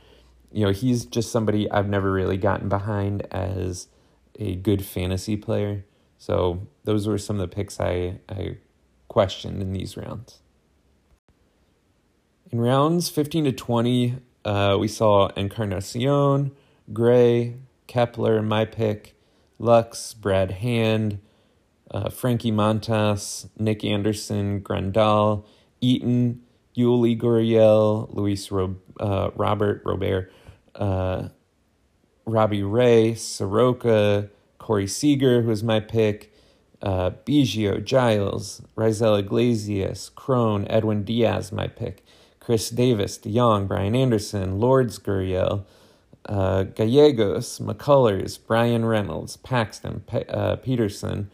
you 0.52 0.66
know, 0.66 0.72
he's 0.72 1.06
just 1.06 1.32
somebody 1.32 1.70
I've 1.70 1.88
never 1.88 2.12
really 2.12 2.38
gotten 2.38 2.68
behind 2.68 3.28
as 3.32 3.88
a 4.40 4.56
good 4.56 4.84
fantasy 4.84 5.38
player. 5.38 5.86
So 6.18 6.68
those 6.84 7.08
were 7.08 7.18
some 7.18 7.40
of 7.40 7.50
the 7.50 7.56
picks 7.56 7.80
I, 7.80 8.20
I 8.30 8.58
questioned 9.08 9.62
in 9.62 9.74
these 9.74 9.98
rounds. 9.98 10.40
In 12.52 12.62
rounds 12.62 13.10
15 13.10 13.46
to 13.46 13.52
20, 13.52 14.18
uh, 14.46 14.78
we 14.80 14.88
saw 14.88 15.28
Encarnacion, 15.36 16.52
Gray, 16.94 17.58
Kepler, 17.88 18.42
my 18.42 18.66
pick, 18.66 19.16
Lux, 19.60 20.14
Brad 20.14 20.52
Hand, 20.52 21.20
uh, 21.92 22.10
Frankie 22.10 22.52
Montas, 22.52 23.50
Nick 23.58 23.84
Anderson, 23.84 24.62
Grandal, 24.62 25.46
Eaton, 25.82 26.42
Yuli 26.78 27.20
Gurriel, 27.20 28.14
Luis 28.14 28.52
Ro- 28.52 28.78
uh, 29.00 29.32
Robert 29.36 29.82
Robert, 29.86 30.32
uh, 30.76 31.30
Robbie 32.26 32.64
Ray, 32.64 33.16
Soroka, 33.16 34.30
Corey 34.58 34.88
Seager, 34.88 35.42
who 35.42 35.50
was 35.50 35.64
my 35.64 35.80
pick, 35.80 36.34
uh, 36.82 37.12
Biggio, 37.26 37.84
Giles, 37.84 38.62
Raisel 38.76 39.20
Iglesias, 39.20 40.10
Cron, 40.10 40.68
Edwin 40.70 41.04
Diaz, 41.04 41.52
my 41.52 41.68
pick, 41.68 42.06
Chris 42.40 42.70
Davis, 42.70 43.18
DeJong, 43.18 43.68
Brian 43.68 43.96
Anderson, 43.96 44.60
Lourdes 44.60 45.00
Gurriel, 45.00 45.66
uh, 46.28 46.64
Gallegos, 46.64 47.60
McCullers, 47.60 48.38
Bryan 48.46 48.86
Reynolds, 48.86 49.38
Paxton, 49.38 50.04
uh, 50.30 50.58
Peterson, 50.58 51.32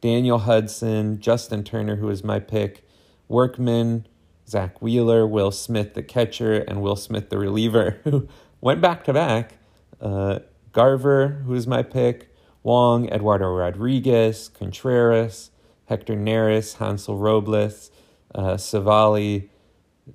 Daniel 0.00 0.38
Hudson, 0.38 1.20
Justin 1.20 1.64
Turner, 1.64 1.96
who 1.96 2.06
was 2.06 2.22
my 2.22 2.38
pick, 2.38 2.86
Workman, 3.28 4.06
Zack 4.46 4.82
Wheeler, 4.82 5.26
Will 5.26 5.50
Smith, 5.50 5.94
the 5.94 6.02
catcher, 6.02 6.54
and 6.54 6.82
Will 6.82 6.96
Smith, 6.96 7.30
the 7.30 7.38
reliever, 7.38 8.00
who 8.04 8.28
went 8.60 8.80
back 8.80 9.04
to 9.04 9.12
back. 9.12 9.54
Uh, 10.00 10.40
Garver, 10.72 11.42
who 11.46 11.52
was 11.52 11.66
my 11.66 11.82
pick, 11.82 12.33
Wong, 12.64 13.08
Eduardo 13.10 13.46
Rodriguez, 13.46 14.48
Contreras, 14.48 15.50
Hector 15.84 16.16
Neris, 16.16 16.78
Hansel 16.78 17.18
Robles, 17.18 17.90
uh, 18.34 18.56
Civale, 18.56 19.48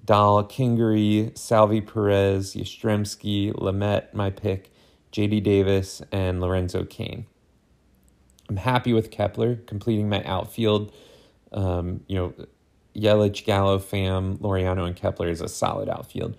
Dahl, 0.03 0.43
Kingery, 0.43 1.35
Salvy 1.37 1.79
Perez, 1.79 2.55
Yastrzemski, 2.55 3.53
Lamet, 3.53 4.13
my 4.13 4.29
pick, 4.29 4.71
JD 5.13 5.43
Davis, 5.43 6.01
and 6.11 6.41
Lorenzo 6.41 6.83
Cain. 6.83 7.25
I'm 8.49 8.57
happy 8.57 8.93
with 8.93 9.11
Kepler 9.11 9.55
completing 9.55 10.09
my 10.09 10.23
outfield. 10.23 10.91
Um, 11.51 12.01
you 12.07 12.15
know, 12.15 12.33
Yelich, 12.95 13.45
Gallo, 13.45 13.77
Pham, 13.77 14.37
Laureano, 14.39 14.85
and 14.85 14.95
Kepler 14.95 15.29
is 15.29 15.41
a 15.41 15.47
solid 15.47 15.87
outfield. 15.87 16.35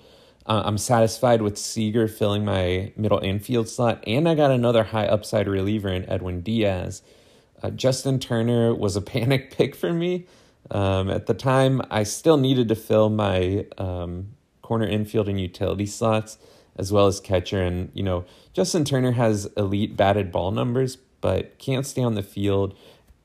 Uh, 0.47 0.63
I'm 0.65 0.79
satisfied 0.79 1.43
with 1.43 1.59
Seager 1.59 2.09
filling 2.09 2.45
my 2.45 2.93
middle 2.97 3.19
infield 3.19 3.69
slot, 3.69 4.03
and 4.07 4.29
I 4.29 4.35
got 4.35 4.51
another 4.51 4.85
high 4.85 5.07
upside 5.07 5.47
reliever 5.49 5.89
in 5.89 6.09
Edwin 6.09 6.41
Diaz. 6.41 7.03
Uh, 7.63 7.71
Justin 7.71 8.19
Turner 8.19 8.75
was 8.75 8.97
a 8.97 9.03
panic 9.03 9.51
pick 9.51 9.75
for 9.75 9.93
me. 9.93 10.27
Um, 10.71 11.11
at 11.11 11.27
the 11.27 11.35
time, 11.35 11.83
I 11.91 12.03
still 12.05 12.37
needed 12.37 12.69
to 12.69 12.75
fill 12.75 13.11
my 13.11 13.67
um, 13.79 14.31
corner 14.63 14.87
infield 14.87 15.29
and 15.29 15.41
utility 15.41 15.87
slots 15.87 16.39
as 16.77 16.93
well 16.93 17.07
as 17.07 17.21
catcher. 17.21 17.63
And, 17.63 17.91
you 17.93 18.03
know, 18.03 18.25
Justin 18.53 18.85
Turner 18.85 19.13
has 19.13 19.47
elite 19.57 19.97
batted 19.97 20.33
ball 20.33 20.51
numbers, 20.51 20.97
but 21.21 21.59
can't 21.59 21.87
stay 21.87 22.03
on 22.03 22.15
the 22.15 22.23
field. 22.23 22.77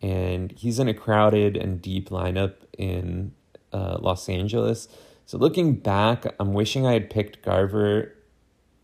And 0.02 0.52
he's 0.52 0.80
in 0.80 0.88
a 0.88 0.94
crowded 0.94 1.56
and 1.56 1.82
deep 1.82 2.10
lineup 2.10 2.56
in 2.78 3.34
uh, 3.72 3.98
Los 4.00 4.28
Angeles. 4.28 4.88
So 5.26 5.38
looking 5.38 5.74
back, 5.76 6.26
I'm 6.40 6.54
wishing 6.54 6.86
I 6.86 6.94
had 6.94 7.10
picked 7.10 7.42
Garver 7.42 8.16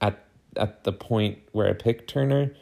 at 0.01 0.23
at 0.57 0.83
the 0.83 0.91
point 0.93 1.39
where 1.51 1.69
I 1.69 1.73
picked 1.73 2.09
Turner. 2.09 2.53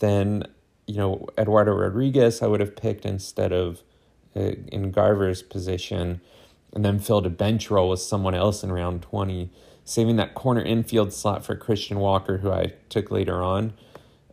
Then, 0.00 0.44
you 0.86 0.96
know, 0.96 1.28
Eduardo 1.38 1.72
Rodriguez 1.72 2.42
I 2.42 2.46
would 2.46 2.60
have 2.60 2.74
picked 2.76 3.06
instead 3.06 3.52
of 3.52 3.82
uh, 4.36 4.52
in 4.68 4.90
Garver's 4.90 5.42
position. 5.42 6.20
and 6.74 6.84
then 6.84 6.98
filled 6.98 7.26
a 7.26 7.30
bench 7.30 7.70
role 7.70 7.90
with 7.90 8.00
someone 8.00 8.34
else 8.34 8.64
in 8.64 8.72
round 8.72 9.02
20, 9.02 9.50
saving 9.84 10.16
that 10.16 10.34
corner 10.34 10.62
infield 10.62 11.12
slot 11.12 11.44
for 11.44 11.54
Christian 11.54 11.98
Walker, 11.98 12.38
who 12.38 12.50
I 12.50 12.72
took 12.88 13.10
later 13.10 13.42
on. 13.42 13.74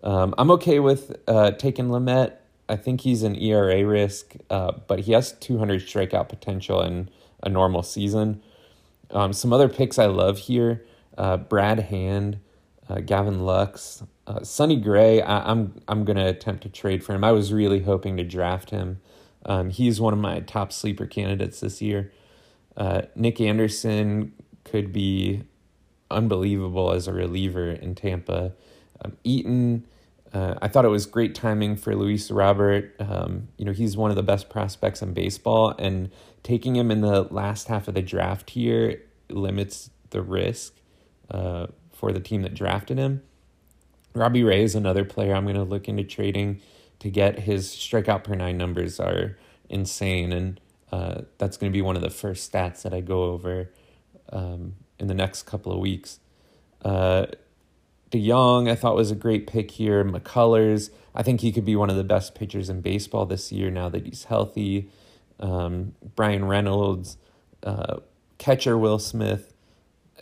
Um, 0.04 0.34
I'm 0.38 0.50
okay 0.52 0.80
with 0.80 1.18
uh, 1.28 1.52
taking 1.52 1.90
Lamet. 1.90 2.34
I 2.70 2.78
think 2.78 3.02
he's 3.02 3.24
an 3.24 3.36
ERA 3.36 3.86
risk, 3.86 4.36
uh, 4.50 4.72
but 4.88 5.02
he 5.02 5.12
has 5.12 5.34
200 5.34 5.82
strikeout 5.82 6.30
potential 6.30 6.82
in 6.82 7.10
a 7.44 7.50
normal 7.50 7.84
season. 7.84 8.42
Um, 9.12 9.34
some 9.34 9.54
other 9.54 9.70
picks 9.70 9.98
I 9.98 10.06
love 10.06 10.38
here 10.38 10.86
uh, 11.18 11.38
Brad 11.38 11.80
Hand, 11.80 12.40
uh, 12.88 13.02
Gavin 13.02 13.42
Lux, 13.42 14.04
uh, 14.26 14.42
Sonny 14.44 14.78
Gray. 14.78 15.22
I, 15.22 15.40
am 15.40 15.44
I'm, 15.48 15.82
I'm 15.88 16.06
gonna 16.06 16.28
attempt 16.28 16.64
to 16.64 16.70
trade 16.70 17.04
for 17.04 17.14
him. 17.14 17.24
I 17.24 17.32
was 17.32 17.52
really 17.52 17.82
hoping 17.82 18.18
to 18.18 18.24
draft 18.24 18.70
him. 18.70 19.02
Um, 19.46 19.70
he's 19.70 20.00
one 20.00 20.14
of 20.14 20.20
my 20.20 20.40
top 20.42 20.72
sleeper 20.72 21.06
candidates 21.06 21.60
this 21.60 21.82
year. 21.82 22.12
Uh, 22.78 23.04
Nick 23.16 23.42
Anderson 23.42 24.34
could 24.64 24.94
be 24.94 25.44
unbelievable 26.10 26.92
as 26.92 27.08
a 27.08 27.14
reliever 27.14 27.70
in 27.70 27.96
Tampa. 27.96 28.54
Um, 29.04 29.18
Eaton. 29.24 29.86
Uh, 30.34 30.56
I 30.62 30.68
thought 30.68 30.86
it 30.86 30.90
was 30.90 31.06
great 31.06 31.34
timing 31.34 31.76
for 31.76 31.96
Luis 31.96 32.30
Robert. 32.30 32.96
Um, 33.00 33.48
you 33.58 33.66
know, 33.66 33.72
he's 33.72 33.98
one 33.98 34.12
of 34.12 34.16
the 34.16 34.24
best 34.24 34.50
prospects 34.50 35.02
in 35.02 35.14
baseball, 35.14 35.74
and 35.80 36.12
taking 36.44 36.76
him 36.76 36.92
in 36.92 37.02
the 37.02 37.24
last 37.24 37.68
half 37.68 37.88
of 37.88 37.96
the 37.96 38.02
draft 38.02 38.52
here 38.52 39.02
limits 39.30 39.90
the 40.12 40.22
risk 40.22 40.74
uh, 41.32 41.68
for 41.92 42.12
the 42.12 42.20
team 42.20 42.44
that 42.44 42.54
drafted 42.54 42.98
him. 42.98 43.22
Robbie 44.14 44.44
Ray 44.44 44.64
is 44.64 44.76
another 44.76 45.04
player 45.04 45.34
I'm 45.34 45.44
going 45.44 45.56
to 45.56 45.64
look 45.64 45.88
into 45.88 46.04
trading 46.04 46.62
to 47.00 47.10
get 47.10 47.40
his 47.40 47.68
strikeout 47.70 48.24
per 48.24 48.36
nine 48.36 48.58
numbers 48.58 49.00
are 49.00 49.38
insane, 49.70 50.32
and 50.32 50.60
uh, 50.92 51.22
that's 51.38 51.58
going 51.58 51.72
to 51.72 51.76
be 51.76 51.82
one 51.82 51.96
of 51.96 52.02
the 52.02 52.10
first 52.10 52.52
stats 52.52 52.82
that 52.84 52.94
I 52.94 53.02
go 53.02 53.24
over 53.24 53.72
um, 54.32 54.76
in 55.00 55.08
the 55.08 55.14
next 55.14 55.44
couple 55.44 55.72
of 55.72 55.80
weeks. 55.80 56.20
DeJong, 58.12 58.70
I 58.70 58.76
thought 58.76 58.96
was 58.96 59.12
a 59.12 59.16
great 59.16 59.46
pick 59.46 59.72
here. 59.72 60.04
McCullers, 60.04 60.90
I 61.14 61.24
think 61.24 61.42
he 61.42 61.52
could 61.52 61.66
be 61.66 61.76
one 61.76 61.90
of 61.90 61.96
the 61.96 62.04
best 62.04 62.36
pitchers 62.36 62.70
in 62.70 62.82
baseball 62.82 63.26
this 63.26 63.52
year 63.52 63.70
now 63.70 63.90
that 63.90 64.06
he's 64.06 64.26
healthy. 64.26 64.90
Um, 65.40 65.94
Bryan 66.16 66.46
Reynolds, 66.46 67.18
uh, 67.64 67.98
catcher 68.38 68.78
Will 68.78 69.00
Smith, 69.00 69.54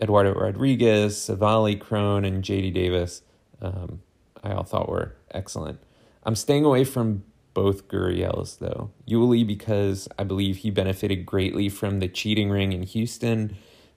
Eduardo 0.02 0.34
Rodriguez, 0.34 1.18
Civale 1.18 1.80
Cron, 1.80 2.26
and 2.26 2.44
JD 2.44 2.74
Davis, 2.74 3.22
um, 3.62 4.02
I 4.44 4.52
all 4.52 4.64
thought 4.64 4.90
were 4.90 5.16
excellent. 5.32 5.80
I'm 6.24 6.36
staying 6.36 6.66
away 6.66 6.84
from 6.84 7.24
both 7.54 7.88
Gurriels, 7.88 8.60
though. 8.60 8.92
Yuli, 9.08 9.48
because 9.48 10.08
I 10.20 10.24
believe 10.24 10.58
he 10.58 10.70
benefited 10.70 11.26
greatly 11.26 11.70
from 11.70 12.00
the 12.00 12.08
cheating 12.08 12.50
ring 12.50 12.74
in 12.74 12.84
Houston, 12.84 13.56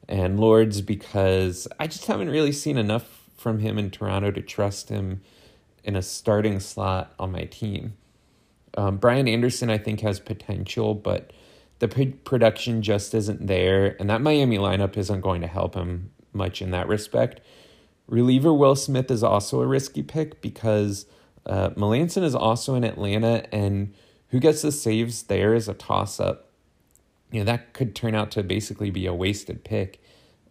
and 0.09 0.41
Lourdes, 0.41 0.81
because 0.81 1.69
I 1.79 1.87
just 1.87 2.07
haven't 2.07 2.31
really 2.31 2.53
seen 2.53 2.79
enough 2.79 3.20
from 3.41 3.61
him 3.61 3.79
in 3.79 3.91
Toronto 3.91 4.31
to 4.31 4.43
trust 4.43 4.91
him 4.91 5.23
in 5.83 5.97
a 5.97 6.03
starting 6.03 6.61
slot 6.61 7.15
on 7.19 7.33
my 7.33 7.45
team. 7.45 7.95
Um, 8.77 8.99
Brian 8.99 9.27
Anderson, 9.27 9.71
I 9.71 9.79
think, 9.79 10.01
has 10.01 10.21
potential, 10.21 10.95
but 10.95 11.33
the 11.79 11.89
production 11.89 12.83
just 12.83 13.15
isn't 13.15 13.47
there, 13.47 13.97
and 13.99 14.11
that 14.11 14.21
Miami 14.21 14.59
lineup 14.59 14.99
isn't 14.99 15.23
going 15.23 15.41
to 15.41 15.47
help 15.47 15.75
him 15.75 16.11
much 16.35 16.61
in 16.61 16.71
that 16.73 16.87
respect. 16.87 17.41
Reliever 18.07 18.53
Will 18.53 18.77
Smith 18.77 19.11
is 19.11 19.23
also 19.23 19.63
a 19.63 19.67
risky 19.67 20.03
pick 20.03 20.43
because 20.43 21.07
uh, 21.47 21.71
Melancon 21.71 22.23
is 22.23 22.35
also 22.35 22.75
in 22.75 22.85
Atlanta, 22.85 23.47
and 23.55 23.95
who 24.29 24.39
gets 24.39 24.61
the 24.61 24.71
saves 24.71 25.23
there 25.25 25.55
is 25.55 25.67
a 25.67 25.75
toss 25.75 26.21
up. 26.21 26.51
You 27.33 27.39
know, 27.41 27.47
that 27.47 27.73
could 27.73 27.95
turn 27.95 28.15
out 28.15 28.31
to 28.33 28.43
basically 28.43 28.91
be 28.91 29.07
a 29.07 29.15
wasted 29.15 29.65
pick. 29.65 30.03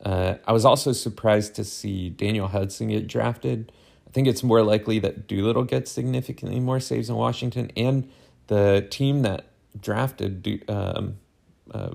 Uh, 0.04 0.36
I 0.46 0.54
was 0.54 0.66
also 0.66 0.92
surprised 0.92 1.56
to 1.56 1.64
see 1.64 2.10
Daniel 2.10 2.48
Hudson 2.48 2.90
get 2.90 3.08
drafted. 3.08 3.72
I 4.08 4.12
think 4.12 4.28
it's 4.28 4.44
more 4.44 4.64
likely 4.64 5.00
that 5.00 5.28
Doolittle 5.28 5.66
gets 5.66 5.92
significantly 5.92 6.60
more 6.60 6.80
saves 6.80 7.10
in 7.10 7.16
Washington, 7.16 7.72
and 7.76 8.10
the 8.48 8.88
team 8.90 9.22
that 9.22 9.46
drafted 9.80 10.64
um, 10.68 11.18
uh, 11.72 11.92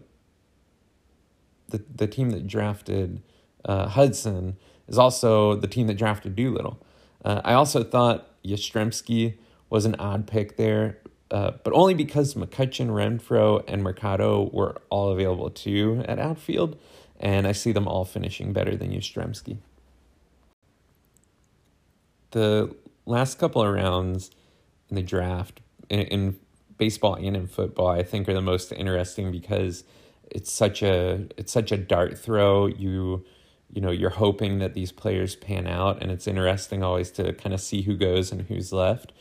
the 1.68 1.82
the 1.94 2.06
team 2.06 2.30
that 2.30 2.46
drafted 2.46 3.22
uh, 3.64 3.88
Hudson 3.88 4.56
is 4.86 4.98
also 4.98 5.56
the 5.56 5.66
team 5.66 5.86
that 5.86 5.94
drafted 5.94 6.36
Doolittle. 6.36 6.78
Uh, 7.24 7.40
I 7.44 7.54
also 7.54 7.82
thought 7.82 8.30
Yastrzemski 8.44 9.34
was 9.70 9.86
an 9.86 9.94
odd 9.96 10.26
pick 10.26 10.56
there, 10.56 10.98
uh, 11.30 11.52
but 11.64 11.72
only 11.72 11.94
because 11.94 12.34
McCutchen, 12.34 12.88
Renfroe, 12.88 13.64
and 13.66 13.82
Mercado 13.82 14.50
were 14.52 14.76
all 14.90 15.10
available 15.10 15.50
too 15.50 16.04
at 16.06 16.18
outfield, 16.18 16.78
and 17.20 17.46
I 17.46 17.52
see 17.52 17.72
them 17.72 17.88
all 17.88 18.04
finishing 18.04 18.52
better 18.52 18.76
than 18.76 18.90
Yastrzemski. 18.90 19.58
The 22.32 22.74
last 23.06 23.38
couple 23.38 23.62
of 23.62 23.72
rounds 23.72 24.30
in 24.88 24.96
the 24.96 25.02
draft, 25.02 25.60
in, 25.88 26.00
in 26.00 26.36
baseball 26.76 27.14
and 27.14 27.36
in 27.36 27.46
football, 27.46 27.88
I 27.88 28.02
think 28.02 28.28
are 28.28 28.34
the 28.34 28.40
most 28.40 28.72
interesting 28.72 29.30
because 29.30 29.84
it's 30.30 30.52
such 30.52 30.82
a 30.82 31.26
it's 31.36 31.52
such 31.52 31.70
a 31.70 31.76
dart 31.76 32.18
throw. 32.18 32.66
You 32.66 33.24
you 33.72 33.80
know 33.80 33.90
you're 33.90 34.10
hoping 34.10 34.58
that 34.58 34.74
these 34.74 34.92
players 34.92 35.36
pan 35.36 35.66
out, 35.66 36.02
and 36.02 36.10
it's 36.10 36.26
interesting 36.26 36.82
always 36.82 37.10
to 37.12 37.32
kind 37.34 37.54
of 37.54 37.60
see 37.60 37.82
who 37.82 37.96
goes 37.96 38.32
and 38.32 38.42
who's 38.42 38.72
left. 38.72 39.12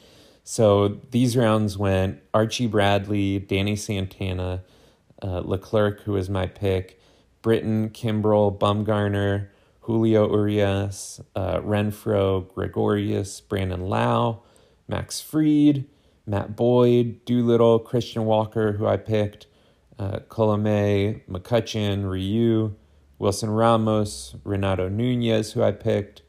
So 0.43 0.99
these 1.11 1.37
rounds 1.37 1.77
went 1.77 2.21
Archie 2.33 2.67
Bradley, 2.67 3.39
Danny 3.39 3.75
Santana, 3.75 4.63
uh, 5.21 5.39
Leclerc, 5.39 6.01
who 6.01 6.13
was 6.13 6.29
my 6.29 6.47
pick, 6.47 6.99
Britton, 7.43 7.91
Kimbrel, 7.91 8.57
Bumgarner, 8.57 9.49
Julio 9.81 10.27
Urias, 10.31 11.21
uh, 11.35 11.59
Renfroe, 11.59 12.51
Gregorius, 12.55 13.41
Brandon 13.41 13.81
Lowe, 13.81 14.41
Max 14.87 15.21
Fried, 15.21 15.85
Matt 16.25 16.55
Boyd, 16.55 17.25
Doolittle, 17.25 17.79
Christian 17.79 18.25
Walker, 18.25 18.71
who 18.71 18.87
I 18.87 18.95
picked, 18.95 19.47
uh, 19.99 20.19
Colome, 20.29 21.21
McCutchen, 21.27 22.09
Ryu, 22.09 22.73
Wilson 23.19 23.49
Ramos, 23.49 24.35
Renato 24.45 24.87
Nunez, 24.87 25.51
who 25.51 25.61
I 25.61 25.71
picked, 25.71 26.21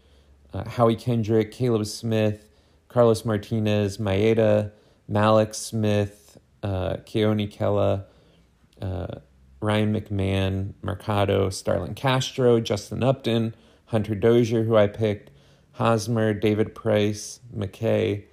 uh, 0.52 0.68
Howie 0.68 0.96
Kendrick, 0.96 1.52
Caleb 1.52 1.86
Smith, 1.86 2.50
Carlos 2.88 3.24
Martinez, 3.24 3.98
Maeda, 3.98 4.72
Mallex 5.10 5.54
Smith, 5.54 6.38
uh, 6.64 6.96
Keone 7.04 7.52
Kela, 7.52 8.04
uh, 8.82 9.20
Ryan 9.64 9.94
McMahon, 9.94 10.74
Mercado, 10.82 11.48
Starlin 11.48 11.94
Castro, 11.94 12.60
Justin 12.60 13.02
Upton, 13.02 13.54
Hunter 13.86 14.14
Dozier, 14.14 14.64
who 14.64 14.76
I 14.76 14.86
picked, 14.86 15.30
Hosmer, 15.72 16.34
David 16.34 16.74
Price, 16.74 17.40
McKay, 17.56 18.24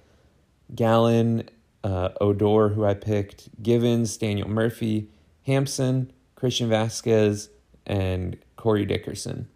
Gallen, 0.74 1.48
uh, 1.82 2.10
Odor, 2.20 2.68
who 2.68 2.84
I 2.84 2.94
picked, 2.94 3.48
Givens, 3.62 4.16
Daniel 4.16 4.48
Murphy, 4.48 5.08
Hampson, 5.46 6.12
Christian 6.34 6.68
Vazquez, 6.68 7.48
and 7.86 8.38
Corey 8.56 8.84
Dickerson. 8.84 9.48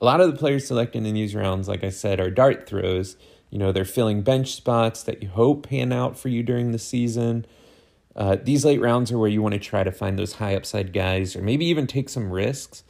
A 0.00 0.04
lot 0.04 0.20
of 0.20 0.30
the 0.30 0.38
players 0.38 0.66
selected 0.66 1.04
in 1.04 1.14
these 1.14 1.34
rounds, 1.34 1.68
like 1.68 1.84
I 1.84 1.90
said, 1.90 2.18
are 2.18 2.30
dart 2.30 2.66
throws. 2.66 3.16
You 3.50 3.58
know, 3.58 3.72
they're 3.72 3.84
filling 3.84 4.22
bench 4.22 4.52
spots 4.52 5.02
that 5.04 5.22
you 5.22 5.28
hope 5.28 5.68
pan 5.68 5.92
out 5.92 6.18
for 6.18 6.28
you 6.28 6.42
during 6.42 6.72
the 6.72 6.78
season. 6.78 7.46
Uh, 8.18 8.36
these 8.42 8.64
late 8.64 8.80
rounds 8.80 9.12
are 9.12 9.18
where 9.18 9.30
you 9.30 9.40
want 9.40 9.54
to 9.54 9.60
try 9.60 9.84
to 9.84 9.92
find 9.92 10.18
those 10.18 10.34
high 10.34 10.56
upside 10.56 10.92
guys 10.92 11.36
or 11.36 11.40
maybe 11.40 11.64
even 11.66 11.86
take 11.86 12.08
some 12.08 12.30
risks. 12.30 12.82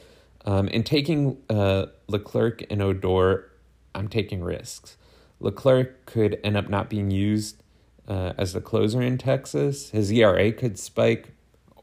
Um, 0.46 0.70
and 0.72 0.86
taking 0.86 1.36
uh, 1.50 1.86
Leclerc 2.06 2.64
and 2.70 2.80
Odor, 2.80 3.50
I'm 3.94 4.08
taking 4.08 4.42
risks. 4.42 4.96
Leclerc 5.40 6.06
could 6.06 6.40
end 6.42 6.56
up 6.56 6.70
not 6.70 6.88
being 6.88 7.10
used 7.10 7.62
uh, 8.08 8.32
as 8.38 8.54
the 8.54 8.62
closer 8.62 9.02
in 9.02 9.18
Texas. 9.18 9.90
His 9.90 10.10
ERA 10.10 10.50
could 10.52 10.78
spike, 10.78 11.34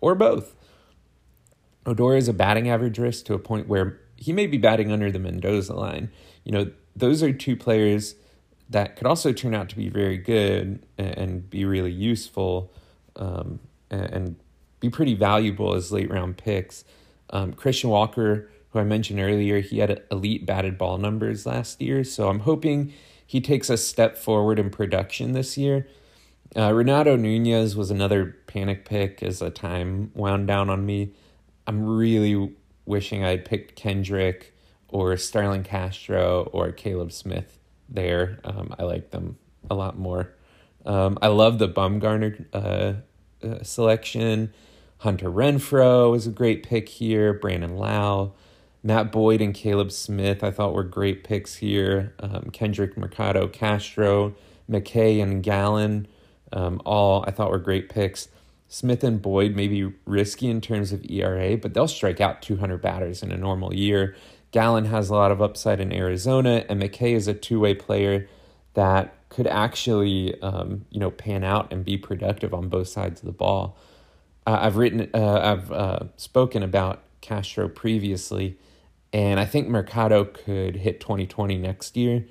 or 0.01 0.15
both. 0.15 0.55
Odor 1.85 2.15
is 2.15 2.27
a 2.27 2.33
batting 2.33 2.67
average 2.67 2.97
risk 2.97 3.25
to 3.25 3.35
a 3.35 3.39
point 3.39 3.67
where 3.67 3.99
he 4.15 4.33
may 4.33 4.47
be 4.47 4.57
batting 4.57 4.91
under 4.91 5.11
the 5.11 5.19
Mendoza 5.19 5.75
line. 5.75 6.09
You 6.43 6.51
know, 6.51 6.71
those 6.95 7.21
are 7.21 7.31
two 7.31 7.55
players 7.55 8.15
that 8.71 8.95
could 8.95 9.05
also 9.05 9.31
turn 9.31 9.53
out 9.53 9.69
to 9.69 9.75
be 9.75 9.89
very 9.89 10.17
good 10.17 10.83
and 10.97 11.47
be 11.47 11.65
really 11.65 11.91
useful 11.91 12.71
um, 13.15 13.59
and 13.89 14.35
be 14.79 14.89
pretty 14.89 15.15
valuable 15.15 15.73
as 15.73 15.91
late 15.91 16.09
round 16.09 16.37
picks. 16.37 16.83
Um, 17.29 17.53
Christian 17.53 17.89
Walker, 17.89 18.49
who 18.69 18.79
I 18.79 18.83
mentioned 18.83 19.19
earlier, 19.19 19.59
he 19.59 19.79
had 19.79 20.03
elite 20.11 20.45
batted 20.45 20.77
ball 20.77 20.97
numbers 20.97 21.45
last 21.45 21.81
year, 21.81 22.03
so 22.03 22.29
I'm 22.29 22.39
hoping 22.39 22.93
he 23.25 23.41
takes 23.41 23.69
a 23.69 23.77
step 23.77 24.17
forward 24.17 24.59
in 24.59 24.69
production 24.69 25.31
this 25.33 25.57
year. 25.57 25.87
Uh, 26.55 26.73
Renato 26.73 27.15
Nunez 27.15 27.75
was 27.75 27.89
another 27.89 28.37
panic 28.47 28.85
pick 28.85 29.23
as 29.23 29.39
the 29.39 29.49
time 29.49 30.11
wound 30.13 30.47
down 30.47 30.69
on 30.69 30.85
me. 30.85 31.11
I'm 31.67 31.85
really 31.85 32.53
wishing 32.85 33.23
I'd 33.23 33.45
picked 33.45 33.75
Kendrick 33.75 34.55
or 34.87 35.17
Starlin 35.17 35.63
Castro 35.63 36.49
or 36.53 36.71
Caleb 36.71 37.11
Smith 37.11 37.59
there. 37.89 38.39
Um, 38.43 38.75
I 38.77 38.83
like 38.83 39.11
them 39.11 39.37
a 39.69 39.75
lot 39.75 39.97
more. 39.97 40.34
Um, 40.85 41.17
I 41.21 41.27
love 41.27 41.59
the 41.59 41.67
Bumgarner 41.67 42.45
uh, 42.53 42.93
uh, 43.45 43.63
selection. 43.63 44.53
Hunter 44.99 45.29
Renfroe 45.29 46.11
was 46.11 46.27
a 46.27 46.31
great 46.31 46.63
pick 46.63 46.87
here. 46.89 47.33
Brandon 47.33 47.75
Lowe, 47.75 48.33
Matt 48.83 49.11
Boyd 49.11 49.41
and 49.41 49.53
Caleb 49.53 49.91
Smith, 49.91 50.43
I 50.43 50.51
thought 50.51 50.73
were 50.73 50.83
great 50.83 51.23
picks 51.23 51.55
here. 51.55 52.13
Um, 52.19 52.49
Kendrick 52.51 52.97
Mercado 52.97 53.47
Castro, 53.47 54.35
McKay 54.69 55.21
and 55.21 55.43
Gallen, 55.43 56.07
um, 56.53 56.81
all 56.85 57.23
I 57.27 57.31
thought 57.31 57.51
were 57.51 57.59
great 57.59 57.89
picks. 57.89 58.29
Smith 58.67 59.03
and 59.03 59.21
Boyd 59.21 59.55
may 59.55 59.67
be 59.67 59.91
risky 60.05 60.49
in 60.49 60.59
terms 60.59 60.91
of 60.91 61.05
ERA, 61.09 61.55
but 61.57 61.73
they'll 61.73 61.87
strike 61.87 62.19
out 62.19 62.41
200 62.41 62.81
batters 62.81 63.21
in 63.21 63.31
a 63.31 63.37
normal 63.37 63.73
year. 63.73 64.15
Gallen 64.51 64.85
has 64.85 65.09
a 65.09 65.13
lot 65.13 65.31
of 65.31 65.41
upside 65.41 65.79
in 65.79 65.91
Arizona, 65.91 66.65
and 66.69 66.81
McKay 66.81 67.13
is 67.13 67.27
a 67.27 67.33
two 67.33 67.59
way 67.59 67.73
player 67.73 68.27
that 68.73 69.14
could 69.29 69.47
actually, 69.47 70.39
um, 70.41 70.85
you 70.89 70.99
know, 70.99 71.11
pan 71.11 71.43
out 71.43 71.71
and 71.71 71.83
be 71.83 71.97
productive 71.97 72.53
on 72.53 72.69
both 72.69 72.87
sides 72.87 73.21
of 73.21 73.25
the 73.25 73.31
ball. 73.31 73.77
Uh, 74.45 74.59
I've 74.61 74.77
written, 74.77 75.09
uh, 75.13 75.39
I've 75.41 75.71
uh, 75.71 75.99
spoken 76.17 76.63
about 76.63 77.03
Castro 77.21 77.67
previously, 77.67 78.57
and 79.11 79.39
I 79.39 79.45
think 79.45 79.67
Mercado 79.67 80.25
could 80.25 80.77
hit 80.77 80.99
2020 80.99 81.57
next 81.57 81.97
year. 81.97 82.25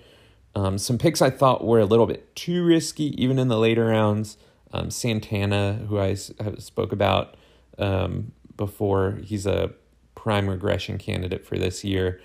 Um, 0.55 0.79
some 0.79 0.99
picks 0.99 1.21
I 1.21 1.31
thought 1.31 1.65
were 1.65 1.81
a 1.81 1.85
little 1.85 2.07
bit 2.07 2.35
too 2.37 2.65
risky, 2.65 3.21
even 3.21 3.39
in 3.39 3.49
the 3.49 3.59
later 3.59 3.87
rounds. 3.87 4.37
Um, 4.73 4.91
Santana, 4.91 5.85
who 5.89 5.99
I 5.99 6.15
spoke 6.15 6.93
about 6.93 7.37
um, 7.79 8.33
before, 8.57 9.19
he's 9.25 9.47
a 9.47 9.73
prime 10.15 10.49
regression 10.49 10.99
candidate 10.99 11.45
for 11.45 11.59
this 11.59 11.85
year. 11.85 12.21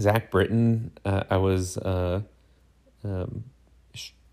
Zach 0.00 0.30
Britton, 0.30 0.92
uh, 1.04 1.24
I 1.30 1.36
was 1.36 1.76
uh, 1.78 2.22
um, 3.04 3.44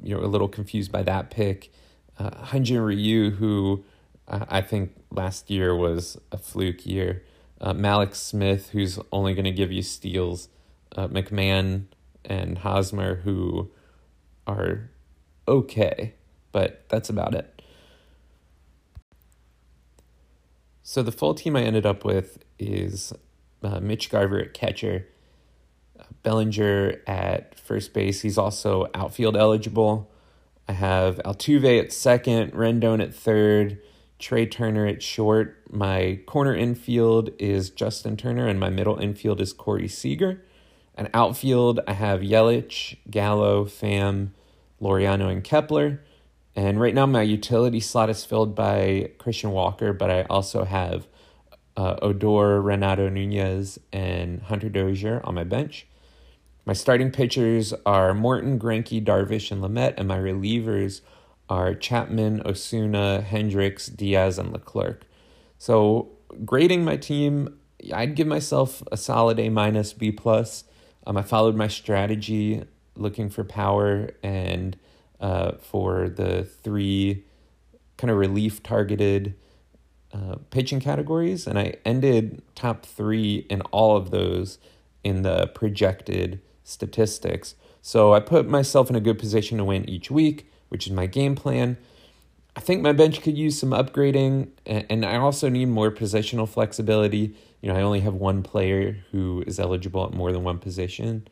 you 0.02 0.16
know 0.16 0.24
a 0.24 0.28
little 0.28 0.48
confused 0.48 0.92
by 0.92 1.04
that 1.04 1.30
pick. 1.30 1.72
Uh, 2.18 2.32
Ryu, 2.54 3.32
who 3.32 3.84
I 4.28 4.62
think 4.62 4.96
last 5.12 5.50
year 5.50 5.76
was 5.76 6.18
a 6.32 6.38
fluke 6.38 6.86
year. 6.86 7.24
Uh, 7.60 7.74
Mallex 7.74 8.16
Smith, 8.16 8.70
who's 8.70 9.00
only 9.12 9.34
going 9.34 9.46
to 9.46 9.52
give 9.52 9.72
you 9.72 9.82
steals. 9.82 10.50
Uh, 10.96 11.08
McMahon 11.08 11.86
and 12.26 12.60
Hosmer, 12.60 13.16
who 13.16 13.70
are 14.48 14.90
okay, 15.48 16.14
but 16.52 16.84
that's 16.90 17.10
about 17.10 17.34
it. 17.34 17.62
So 20.84 21.04
the 21.04 21.12
full 21.12 21.36
team 21.36 21.56
I 21.56 21.64
ended 21.64 21.86
up 21.86 22.04
with 22.04 22.44
is 22.58 23.14
uh, 23.62 23.80
Mitch 23.80 24.10
Garver 24.10 24.40
at 24.40 24.54
catcher, 24.54 25.06
uh, 25.06 25.19
Bellinger 26.24 27.02
at 27.08 27.60
first 27.60 27.94
base. 27.94 28.22
He's 28.22 28.38
also 28.38 28.88
outfield 28.94 29.38
eligible. 29.38 30.10
I 30.68 30.74
have 30.74 31.18
Altuve 31.26 31.80
at 31.80 31.92
second, 31.92 32.54
Rendon 32.54 33.02
at 33.02 33.14
third, 33.14 33.80
Trey 34.20 34.46
Turner 34.46 34.86
at 34.86 35.02
short. 35.02 35.64
My 35.72 36.20
corner 36.26 36.56
infield 36.56 37.32
is 37.40 37.70
Justin 37.70 38.18
Turner, 38.18 38.48
and 38.48 38.60
my 38.60 38.70
middle 38.70 38.98
infield 39.00 39.42
is 39.42 39.54
Corey 39.54 39.88
Seager. 39.88 40.44
And 40.96 41.10
outfield, 41.14 41.80
I 41.88 41.94
have 41.94 42.20
Yelich, 42.20 42.98
Gallo, 43.10 43.66
Pham, 43.66 44.32
Laureano, 44.82 45.32
and 45.32 45.44
Kepler. 45.44 46.02
And 46.56 46.80
right 46.80 46.94
now, 46.94 47.06
my 47.06 47.22
utility 47.22 47.80
slot 47.80 48.10
is 48.10 48.26
filled 48.26 48.54
by 48.54 49.12
Christian 49.18 49.52
Walker, 49.52 49.94
but 49.94 50.12
I 50.12 50.24
also 50.24 50.66
have 50.66 51.08
uh, 51.78 51.96
Odor, 52.02 52.62
Renato 52.62 53.08
Nunez, 53.08 53.80
and 53.94 54.42
Hunter 54.42 54.68
Dozier 54.68 55.22
on 55.24 55.36
my 55.36 55.46
bench. 55.46 55.88
My 56.66 56.74
starting 56.74 57.12
pitchers 57.12 57.74
are 57.86 58.14
Morton, 58.14 58.60
Greinke, 58.60 59.04
Darvish, 59.04 59.52
and 59.52 59.62
Lamet, 59.62 59.96
and 59.98 60.08
my 60.08 60.18
relievers 60.18 61.02
are 61.50 61.74
Chapman, 61.74 62.42
Osuna, 62.46 63.26
Hendriks, 63.28 63.96
Diaz, 63.96 64.38
and 64.38 64.52
Leclerc. 64.52 65.06
So 65.58 66.10
grading 66.46 66.84
my 66.84 66.96
team, 66.96 67.58
I'd 67.94 68.16
give 68.16 68.28
myself 68.28 68.84
a 68.92 68.98
solid 68.98 69.40
A 69.40 69.50
minus, 69.50 69.94
B 69.94 70.12
plus. 70.12 70.66
Um, 71.08 71.18
I 71.18 71.22
followed 71.22 71.56
my 71.56 71.68
strategy, 71.68 72.64
looking 72.96 73.30
for 73.30 73.44
power 73.44 74.12
and 74.22 74.78
uh, 75.20 75.54
for 75.54 76.08
the 76.10 76.44
three 76.44 77.26
kind 77.98 78.12
of 78.12 78.18
relief 78.18 78.62
targeted 78.62 79.36
uh, 80.14 80.36
pitching 80.50 80.80
categories, 80.80 81.48
and 81.48 81.58
I 81.58 81.76
ended 81.86 82.42
top 82.56 82.86
three 82.86 83.46
in 83.50 83.62
all 83.72 83.96
of 83.96 84.12
those 84.12 84.60
in 85.04 85.22
the 85.22 85.48
projected 85.48 86.42
statistics. 86.70 87.56
So 87.82 88.14
I 88.14 88.20
put 88.20 88.48
myself 88.48 88.90
in 88.90 88.96
a 88.96 89.02
good 89.02 89.20
position 89.20 89.58
to 89.58 89.64
win 89.64 89.90
each 89.90 90.12
week, 90.12 90.52
which 90.70 90.86
is 90.88 90.94
my 90.94 91.06
game 91.06 91.36
plan. 91.36 91.78
I 92.56 92.62
think 92.62 92.82
my 92.82 92.92
bench 92.92 93.22
could 93.22 93.38
use 93.38 93.58
some 93.58 93.70
upgrading, 93.72 94.50
and 94.66 95.06
I 95.06 95.16
also 95.18 95.50
need 95.50 95.68
more 95.68 95.92
positional 95.92 96.48
flexibility. 96.48 97.36
You 97.62 97.70
know, 97.72 97.78
I 97.78 97.82
only 97.82 98.02
have 98.02 98.16
one 98.16 98.44
player 98.44 98.98
who 99.12 99.44
is 99.48 99.60
eligible 99.60 100.06
at 100.06 100.14
more 100.14 100.32
than 100.32 100.44
one 100.44 100.60
position. 100.60 101.28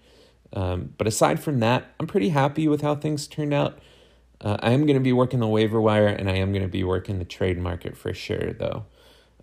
Um, 0.53 0.93
but 0.97 1.07
aside 1.07 1.41
from 1.41 1.59
that, 1.59 1.91
I'm 1.99 2.07
pretty 2.07 2.29
happy 2.29 2.67
with 2.67 2.81
how 2.81 2.95
things 2.95 3.27
turned 3.27 3.53
out. 3.53 3.79
Uh, 4.39 4.57
I 4.61 4.71
am 4.71 4.85
going 4.85 4.97
to 4.97 5.03
be 5.03 5.13
working 5.13 5.39
the 5.39 5.47
waiver 5.47 5.81
wire 5.81 6.07
and 6.07 6.29
I 6.29 6.35
am 6.35 6.51
going 6.51 6.61
to 6.61 6.69
be 6.69 6.83
working 6.83 7.19
the 7.19 7.25
trade 7.25 7.57
market 7.57 7.97
for 7.97 8.13
sure, 8.13 8.53
though. 8.53 8.85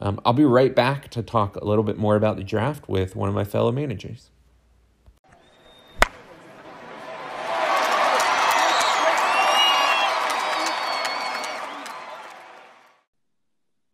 Um, 0.01 0.21
I'll 0.25 0.33
be 0.33 0.45
right 0.45 0.75
back 0.75 1.11
to 1.11 1.23
talk 1.23 1.57
a 1.57 1.65
little 1.65 1.85
bit 1.85 1.99
more 1.99 2.17
about 2.17 2.37
the 2.37 2.45
draft 2.45 2.89
with 2.89 3.17
one 3.17 3.29
of 3.29 3.35
my 3.35 3.45
fellow 3.45 3.73
managers. 3.73 4.31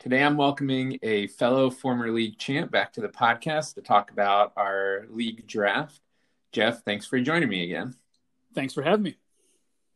Today, 0.01 0.23
I'm 0.23 0.39
welcoming 0.39 0.99
a 1.03 1.27
fellow 1.27 1.69
former 1.69 2.11
league 2.11 2.39
champ 2.39 2.71
back 2.71 2.91
to 2.95 3.03
the 3.03 3.09
podcast 3.11 3.75
to 3.75 3.83
talk 3.83 4.11
about 4.11 4.55
our 4.57 5.05
league 5.11 5.47
draft. 5.47 6.01
Jeff, 6.53 6.83
thanks 6.85 7.05
for 7.05 7.21
joining 7.21 7.51
me 7.51 7.65
again. 7.65 7.95
Thanks 8.55 8.73
for 8.73 8.83
having 8.83 9.03
me. 9.03 9.17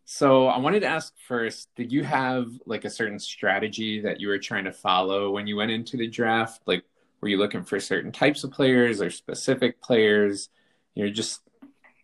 So 0.04 0.46
I 0.46 0.58
wanted 0.58 0.80
to 0.80 0.88
ask 0.88 1.14
first, 1.26 1.70
did 1.74 1.90
you 1.90 2.04
have 2.04 2.50
like 2.66 2.84
a 2.84 2.90
certain 2.90 3.18
strategy 3.18 4.02
that 4.02 4.20
you 4.20 4.28
were 4.28 4.36
trying 4.36 4.64
to 4.64 4.72
follow 4.72 5.30
when 5.30 5.46
you 5.46 5.56
went 5.56 5.70
into 5.70 5.96
the 5.96 6.06
draft? 6.06 6.60
Like 6.66 6.84
were 7.22 7.28
you 7.28 7.38
looking 7.38 7.64
for 7.64 7.80
certain 7.80 8.12
types 8.12 8.44
of 8.44 8.50
players 8.50 9.00
or 9.00 9.08
specific 9.08 9.80
players? 9.80 10.50
You 10.94 11.06
know, 11.06 11.10
just 11.10 11.40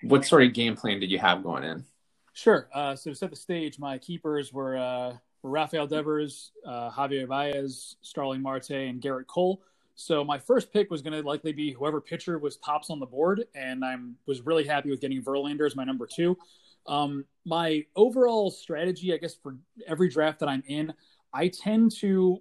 what 0.04 0.24
sort 0.24 0.44
of 0.44 0.54
game 0.54 0.74
plan 0.74 1.00
did 1.00 1.10
you 1.10 1.18
have 1.18 1.42
going 1.42 1.64
in? 1.64 1.84
Sure. 2.32 2.66
Uh, 2.72 2.96
so 2.96 3.10
to 3.10 3.14
set 3.14 3.28
the 3.28 3.36
stage, 3.36 3.78
my 3.78 3.98
keepers 3.98 4.54
were, 4.54 4.78
uh, 4.78 5.10
were 5.10 5.18
Rafael 5.42 5.86
Devers, 5.86 6.52
uh, 6.66 6.90
Javier 6.90 7.26
Baez, 7.26 7.96
Starling 8.02 8.42
Marte, 8.42 8.70
and 8.70 9.00
Gerrit 9.00 9.26
Cole. 9.26 9.62
So 9.94 10.24
my 10.24 10.38
first 10.38 10.72
pick 10.72 10.90
was 10.90 11.02
going 11.02 11.12
to 11.12 11.26
likely 11.26 11.52
be 11.52 11.72
whoever 11.72 12.00
pitcher 12.00 12.38
was 12.38 12.56
tops 12.56 12.90
on 12.90 13.00
the 13.00 13.06
board, 13.06 13.44
and 13.54 13.84
I 13.84 13.96
was 14.26 14.40
really 14.42 14.64
happy 14.64 14.90
with 14.90 15.00
getting 15.00 15.22
Verlander 15.22 15.66
as 15.66 15.76
my 15.76 15.84
number 15.84 16.06
two. 16.06 16.38
Um, 16.86 17.24
my 17.44 17.84
overall 17.96 18.50
strategy, 18.50 19.12
I 19.12 19.18
guess, 19.18 19.34
for 19.34 19.56
every 19.86 20.08
draft 20.08 20.40
that 20.40 20.48
I'm 20.48 20.62
in, 20.66 20.92
I 21.32 21.48
tend 21.48 21.92
to 21.98 22.40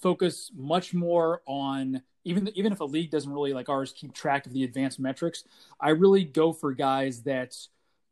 focus 0.00 0.50
much 0.54 0.94
more 0.94 1.42
on 1.46 2.02
even 2.24 2.48
even 2.54 2.72
if 2.72 2.80
a 2.80 2.84
league 2.84 3.10
doesn't 3.10 3.32
really 3.32 3.52
like 3.52 3.68
ours 3.68 3.92
keep 3.92 4.12
track 4.12 4.46
of 4.46 4.52
the 4.52 4.64
advanced 4.64 4.98
metrics. 4.98 5.44
I 5.80 5.90
really 5.90 6.24
go 6.24 6.52
for 6.52 6.72
guys 6.72 7.22
that 7.22 7.56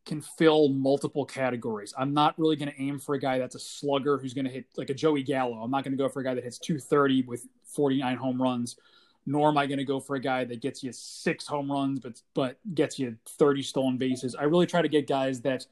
can 0.06 0.20
fill 0.20 0.70
multiple 0.70 1.24
categories. 1.24 1.92
I'm 1.98 2.14
not 2.14 2.38
really 2.38 2.56
going 2.56 2.70
to 2.70 2.80
aim 2.80 2.98
for 2.98 3.16
a 3.16 3.18
guy 3.18 3.38
that's 3.38 3.56
a 3.56 3.58
slugger 3.58 4.16
who's 4.16 4.32
going 4.32 4.44
to 4.44 4.50
hit 4.50 4.64
like 4.76 4.88
a 4.88 4.94
Joey 4.94 5.22
Gallo. 5.22 5.62
I'm 5.62 5.70
not 5.70 5.84
going 5.84 5.96
to 5.96 6.02
go 6.02 6.08
for 6.08 6.20
a 6.20 6.24
guy 6.24 6.34
that 6.34 6.44
hits 6.44 6.58
230 6.58 7.22
with 7.22 7.46
49 7.64 8.16
home 8.16 8.40
runs 8.40 8.76
nor 9.26 9.48
am 9.48 9.58
I 9.58 9.66
going 9.66 9.78
to 9.78 9.84
go 9.84 9.98
for 9.98 10.16
a 10.16 10.20
guy 10.20 10.44
that 10.44 10.60
gets 10.62 10.82
you 10.82 10.92
six 10.92 11.46
home 11.46 11.70
runs, 11.70 11.98
but 11.98 12.22
but 12.34 12.58
gets 12.74 12.98
you 12.98 13.16
30 13.26 13.62
stolen 13.62 13.98
bases. 13.98 14.36
I 14.36 14.44
really 14.44 14.66
try 14.66 14.82
to 14.82 14.88
get 14.88 15.08
guys 15.08 15.40
that 15.42 15.66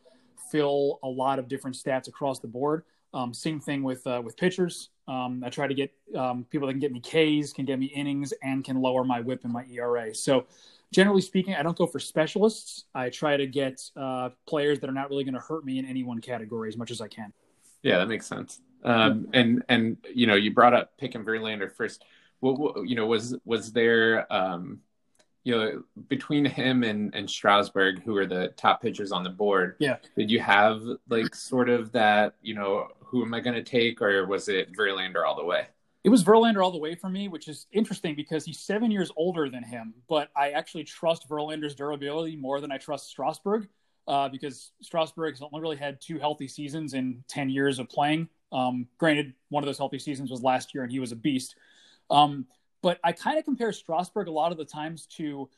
fill 0.51 0.99
a 1.03 1.09
lot 1.09 1.39
of 1.39 1.49
different 1.49 1.77
stats 1.77 2.09
across 2.09 2.41
the 2.41 2.49
board. 2.49 2.83
Um, 3.15 3.33
same 3.33 3.61
thing 3.61 3.85
with 3.85 4.05
uh, 4.07 4.21
with 4.25 4.37
pitchers. 4.37 4.91
Um, 5.07 5.43
I 5.45 5.51
try 5.51 5.69
to 5.69 5.75
get 5.75 5.93
um, 6.17 6.45
people 6.51 6.67
that 6.67 6.73
can 6.73 6.81
get 6.81 6.93
me 6.93 7.01
Ks, 7.01 7.53
can 7.53 7.65
get 7.65 7.79
me 7.79 7.87
innings, 7.87 8.35
and 8.43 8.65
can 8.65 8.81
lower 8.81 9.05
my 9.05 9.21
WHIP 9.21 9.45
and 9.45 9.53
my 9.53 9.65
ERA. 9.71 10.13
So, 10.15 10.47
generally 10.95 11.21
speaking, 11.21 11.55
I 11.55 11.63
don't 11.63 11.77
go 11.77 11.87
for 11.87 11.99
specialists. 11.99 12.85
I 12.95 13.11
try 13.11 13.37
to 13.37 13.47
get 13.47 13.83
uh, 13.97 14.31
players 14.47 14.81
that 14.81 14.89
are 14.89 14.95
not 14.95 15.11
really 15.11 15.25
going 15.25 15.35
to 15.35 15.41
hurt 15.41 15.65
me 15.65 15.79
in 15.79 15.85
any 15.85 16.05
one 16.05 16.21
category 16.21 16.69
as 16.69 16.77
much 16.77 16.91
as 16.91 17.01
I 17.01 17.09
can. 17.09 17.33
Yeah, 17.83 17.99
that 17.99 18.09
makes 18.09 18.27
sense. 18.27 18.61
Um, 18.85 19.29
and 19.33 19.63
and 19.69 19.97
you 20.15 20.27
know, 20.27 20.35
you 20.35 20.53
brought 20.53 20.75
up 20.75 20.97
picking 20.99 21.25
Verlander 21.25 21.73
first 21.73 22.05
what, 22.45 22.59
what 22.59 22.89
you 22.89 22.95
know 22.95 23.07
was 23.07 23.37
was 23.45 23.73
there 23.73 24.33
um, 24.33 24.81
you 25.43 25.57
know 25.57 25.83
between 26.09 26.45
him 26.45 26.85
and 26.85 27.15
and 27.15 27.29
Strasburg, 27.29 28.03
who 28.03 28.17
are 28.17 28.27
the 28.27 28.49
top 28.57 28.83
pitchers 28.83 29.13
on 29.13 29.25
the 29.25 29.31
board? 29.31 29.77
Yeah, 29.79 29.97
did 30.17 30.31
you 30.31 30.41
have 30.41 30.83
like 31.09 31.35
sort 31.35 31.69
of 31.69 31.91
that 31.93 32.35
you 32.43 32.55
know 32.55 32.89
who 33.01 33.23
am 33.23 33.35
I 33.35 33.41
going 33.41 33.55
to 33.55 33.63
take, 33.63 34.03
or 34.03 34.27
was 34.27 34.49
it 34.49 34.77
Verlander 34.77 35.25
all 35.27 35.37
the 35.37 35.45
way? 35.45 35.67
It 36.05 36.11
was 36.11 36.23
Verlander 36.23 36.63
all 36.63 36.71
the 36.71 36.79
way 36.79 36.95
for 36.95 37.09
me, 37.09 37.29
which 37.29 37.49
is 37.49 37.67
interesting 37.73 38.15
because 38.15 38.45
he's 38.45 38.61
seven 38.61 38.91
years 38.91 39.11
older 39.17 39.49
than 39.49 39.65
him. 39.65 39.95
But 40.07 40.29
I 40.37 40.51
actually 40.51 40.85
trust 40.85 41.29
Verlander's 41.29 41.75
durability 41.75 42.37
more 42.37 42.61
than 42.61 42.71
I 42.71 42.77
trust 42.77 43.09
Strasburg 43.09 43.69
uh, 44.07 44.29
because 44.29 44.73
Strasburg 44.83 45.35
has 45.35 45.43
only 45.43 45.63
really 45.63 45.77
had 45.77 46.01
two 46.03 46.19
healthy 46.19 46.47
seasons 46.47 46.93
in 46.93 47.25
10 47.29 47.49
years 47.49 47.79
of 47.79 47.89
playing. 47.89 48.29
Um, 48.53 48.87
granted, 48.99 49.33
one 49.49 49.63
of 49.63 49.67
those 49.67 49.79
healthy 49.79 49.99
seasons 49.99 50.31
was 50.31 50.43
last 50.43 50.75
year, 50.75 50.83
and 50.83 50.93
he 50.93 51.01
was 51.01 51.11
a 51.11 51.17
beast. 51.17 51.57
Um, 52.11 52.47
but 52.83 53.01
I 53.03 53.13
kind 53.13 53.39
of 53.39 53.47
compare 53.47 53.73
Strasburg 53.73 54.29
a 54.29 54.31
lot 54.31 54.53
of 54.53 54.59
the 54.59 54.65
times 54.67 55.07
to 55.17 55.49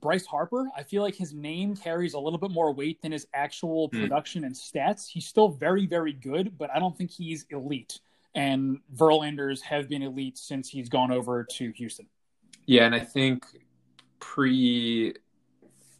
Bryce 0.00 0.24
Harper. 0.24 0.68
I 0.74 0.84
feel 0.84 1.02
like 1.02 1.14
his 1.14 1.34
name 1.34 1.76
carries 1.76 2.14
a 2.14 2.18
little 2.18 2.38
bit 2.38 2.50
more 2.50 2.72
weight 2.72 3.02
than 3.02 3.12
his 3.12 3.26
actual 3.34 3.90
mm. 3.90 4.00
production 4.00 4.44
and 4.44 4.54
stats. 4.54 5.06
He's 5.06 5.26
still 5.26 5.48
very, 5.48 5.86
very 5.86 6.14
good, 6.14 6.56
but 6.56 6.70
I 6.74 6.78
don't 6.78 6.96
think 6.96 7.10
he's 7.10 7.44
elite. 7.50 8.00
And 8.34 8.78
Verlanders 8.94 9.60
have 9.62 9.88
been 9.88 10.02
elite 10.02 10.38
since 10.38 10.68
he's 10.68 10.88
gone 10.88 11.10
over 11.12 11.44
to 11.44 11.70
Houston. 11.72 12.06
Yeah, 12.66 12.86
and 12.86 12.94
I 12.94 13.00
think 13.00 13.44
pre 14.20 15.14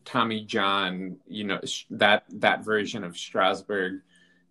Tommy 0.04 0.44
John, 0.44 1.16
you 1.26 1.44
know, 1.44 1.60
that 1.90 2.24
that 2.30 2.64
version 2.64 3.04
of 3.04 3.16
Strasburg, 3.16 4.00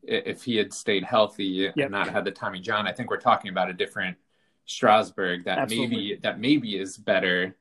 if 0.04 0.44
he 0.44 0.58
had 0.58 0.74
stayed 0.74 1.04
healthy 1.04 1.46
yep. 1.46 1.74
and 1.78 1.92
not 1.92 2.10
had 2.10 2.26
the 2.26 2.32
Tommy 2.32 2.60
John, 2.60 2.88
I 2.88 2.92
think 2.92 3.10
we're 3.10 3.18
talking 3.18 3.50
about 3.50 3.70
a 3.70 3.74
different 3.74 4.18
Strasburg 4.66 5.46
that 5.46 5.58
Absolutely. 5.58 5.88
maybe 5.88 6.20
that 6.22 6.40
maybe 6.40 6.78
is 6.78 6.98
better 6.98 7.56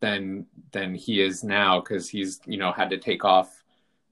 than 0.00 0.46
than 0.72 0.94
he 0.94 1.20
is 1.20 1.42
now 1.44 1.80
because 1.80 2.08
he's 2.08 2.40
you 2.46 2.56
know 2.56 2.72
had 2.72 2.90
to 2.90 2.98
take 2.98 3.24
off 3.24 3.57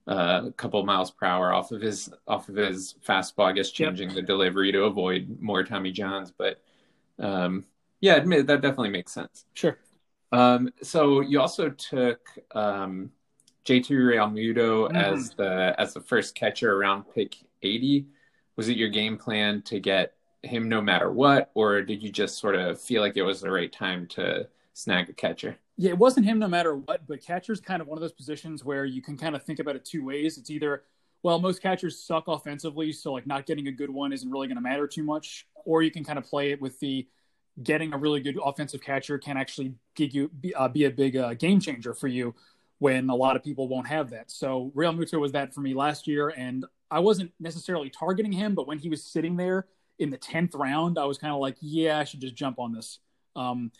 uh, 0.07 0.43
a 0.45 0.51
couple 0.53 0.83
miles 0.85 1.11
per 1.11 1.25
hour 1.25 1.53
off 1.53 1.71
of 1.71 1.81
his 1.81 2.09
off 2.27 2.49
of 2.49 2.55
his 2.55 2.95
fastball. 3.05 3.45
I 3.45 3.51
guess 3.51 3.71
changing 3.71 4.09
yep. 4.09 4.15
the 4.15 4.21
delivery 4.21 4.71
to 4.71 4.83
avoid 4.83 5.37
more 5.41 5.63
Tommy 5.63 5.91
Johns, 5.91 6.31
but 6.31 6.61
um, 7.19 7.65
yeah, 7.99 8.19
that 8.19 8.61
definitely 8.61 8.89
makes 8.89 9.11
sense. 9.11 9.45
Sure. 9.53 9.77
Um, 10.31 10.69
so 10.81 11.21
you 11.21 11.39
also 11.39 11.69
took 11.69 12.19
um, 12.51 13.11
JT 13.65 13.87
Realmuto 13.89 14.89
mm. 14.89 14.95
as 14.95 15.31
the 15.31 15.75
as 15.77 15.93
the 15.93 16.01
first 16.01 16.35
catcher 16.35 16.73
around 16.73 17.03
pick 17.13 17.35
80. 17.61 18.07
Was 18.55 18.69
it 18.69 18.77
your 18.77 18.89
game 18.89 19.17
plan 19.17 19.61
to 19.63 19.79
get 19.79 20.13
him 20.41 20.69
no 20.69 20.81
matter 20.81 21.11
what, 21.11 21.51
or 21.53 21.81
did 21.81 22.01
you 22.01 22.11
just 22.11 22.39
sort 22.39 22.55
of 22.55 22.79
feel 22.79 23.01
like 23.01 23.17
it 23.17 23.23
was 23.23 23.41
the 23.41 23.51
right 23.51 23.71
time 23.71 24.07
to 24.07 24.47
snag 24.73 25.09
a 25.09 25.13
catcher? 25.13 25.57
Yeah, 25.77 25.91
it 25.91 25.97
wasn't 25.97 26.25
him 26.25 26.39
no 26.39 26.47
matter 26.47 26.75
what, 26.75 27.07
but 27.07 27.21
catcher's 27.21 27.59
kind 27.59 27.81
of 27.81 27.87
one 27.87 27.97
of 27.97 28.01
those 28.01 28.11
positions 28.11 28.65
where 28.65 28.85
you 28.85 29.01
can 29.01 29.15
kind 29.15 29.35
of 29.35 29.43
think 29.43 29.59
about 29.59 29.75
it 29.75 29.85
two 29.85 30.03
ways. 30.03 30.37
It's 30.37 30.49
either, 30.49 30.83
well, 31.21 31.39
most 31.39 31.61
catchers 31.61 31.99
suck 31.99 32.27
offensively, 32.27 32.91
so 32.91 33.13
like 33.13 33.27
not 33.27 33.45
getting 33.45 33.67
a 33.67 33.71
good 33.71 33.91
one 33.91 34.11
isn't 34.11 34.29
really 34.29 34.47
going 34.47 34.55
to 34.57 34.61
matter 34.61 34.87
too 34.87 35.03
much, 35.03 35.47
or 35.65 35.83
you 35.83 35.91
can 35.91 36.03
kind 36.03 36.17
of 36.17 36.25
play 36.25 36.51
it 36.51 36.59
with 36.59 36.79
the 36.79 37.07
getting 37.63 37.93
a 37.93 37.97
really 37.97 38.19
good 38.19 38.37
offensive 38.43 38.81
catcher 38.81 39.17
can 39.17 39.37
actually 39.37 39.73
give 39.95 40.13
you 40.13 40.29
be, 40.41 40.53
uh, 40.55 40.67
be 40.67 40.85
a 40.85 40.91
big 40.91 41.15
uh, 41.15 41.33
game 41.33 41.59
changer 41.59 41.93
for 41.93 42.07
you 42.07 42.33
when 42.79 43.09
a 43.09 43.15
lot 43.15 43.35
of 43.35 43.43
people 43.43 43.67
won't 43.67 43.87
have 43.87 44.09
that. 44.11 44.29
So 44.29 44.71
Real 44.75 44.93
Realmuto 44.93 45.19
was 45.19 45.31
that 45.31 45.53
for 45.53 45.61
me 45.61 45.73
last 45.73 46.07
year, 46.07 46.29
and 46.29 46.65
I 46.91 46.99
wasn't 46.99 47.31
necessarily 47.39 47.89
targeting 47.89 48.31
him, 48.31 48.53
but 48.53 48.67
when 48.67 48.77
he 48.77 48.89
was 48.89 49.03
sitting 49.03 49.35
there 49.35 49.65
in 49.99 50.09
the 50.11 50.17
tenth 50.17 50.53
round, 50.53 50.99
I 50.99 51.05
was 51.05 51.17
kind 51.17 51.33
of 51.33 51.39
like, 51.39 51.57
yeah, 51.59 51.99
I 51.99 52.03
should 52.03 52.21
just 52.21 52.35
jump 52.35 52.59
on 52.59 52.73
this. 52.73 52.99
Um, 53.35 53.71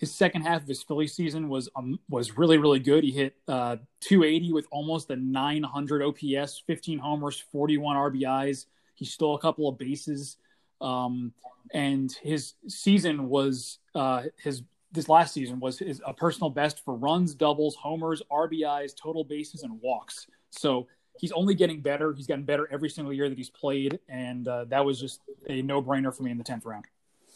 his 0.00 0.10
second 0.10 0.42
half 0.42 0.62
of 0.62 0.68
his 0.68 0.82
Philly 0.82 1.06
season 1.06 1.50
was 1.50 1.68
um, 1.76 2.00
was 2.08 2.38
really 2.38 2.56
really 2.56 2.78
good. 2.78 3.04
He 3.04 3.10
hit 3.10 3.36
uh, 3.46 3.76
280 4.00 4.54
with 4.54 4.66
almost 4.72 5.10
a 5.10 5.16
900 5.16 6.02
OPS, 6.02 6.62
15 6.66 6.98
homers, 6.98 7.38
41 7.52 7.96
RBIs. 7.96 8.64
He 8.94 9.04
stole 9.04 9.34
a 9.34 9.38
couple 9.38 9.68
of 9.68 9.76
bases, 9.76 10.38
um, 10.80 11.34
and 11.74 12.10
his 12.22 12.54
season 12.66 13.28
was 13.28 13.78
uh, 13.94 14.22
his 14.42 14.62
this 14.90 15.10
last 15.10 15.34
season 15.34 15.60
was 15.60 15.78
his, 15.78 16.00
a 16.06 16.14
personal 16.14 16.48
best 16.48 16.82
for 16.82 16.94
runs, 16.94 17.34
doubles, 17.34 17.76
homers, 17.76 18.22
RBIs, 18.32 18.96
total 18.96 19.22
bases, 19.22 19.64
and 19.64 19.80
walks. 19.82 20.26
So 20.48 20.88
he's 21.18 21.30
only 21.32 21.54
getting 21.54 21.82
better. 21.82 22.14
He's 22.14 22.26
gotten 22.26 22.44
better 22.44 22.66
every 22.72 22.88
single 22.88 23.12
year 23.12 23.28
that 23.28 23.36
he's 23.36 23.50
played, 23.50 23.98
and 24.08 24.48
uh, 24.48 24.64
that 24.64 24.82
was 24.82 24.98
just 24.98 25.20
a 25.46 25.60
no 25.60 25.82
brainer 25.82 26.14
for 26.14 26.22
me 26.22 26.30
in 26.30 26.38
the 26.38 26.44
tenth 26.44 26.64
round. 26.64 26.86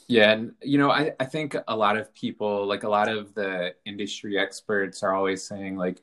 Yeah, 0.06 0.32
and 0.32 0.52
you 0.62 0.78
know, 0.78 0.90
I, 0.90 1.12
I 1.18 1.24
think 1.24 1.56
a 1.66 1.76
lot 1.76 1.96
of 1.96 2.14
people, 2.14 2.66
like 2.66 2.82
a 2.82 2.88
lot 2.88 3.08
of 3.08 3.34
the 3.34 3.74
industry 3.84 4.38
experts, 4.38 5.02
are 5.02 5.14
always 5.14 5.42
saying 5.42 5.76
like, 5.76 6.02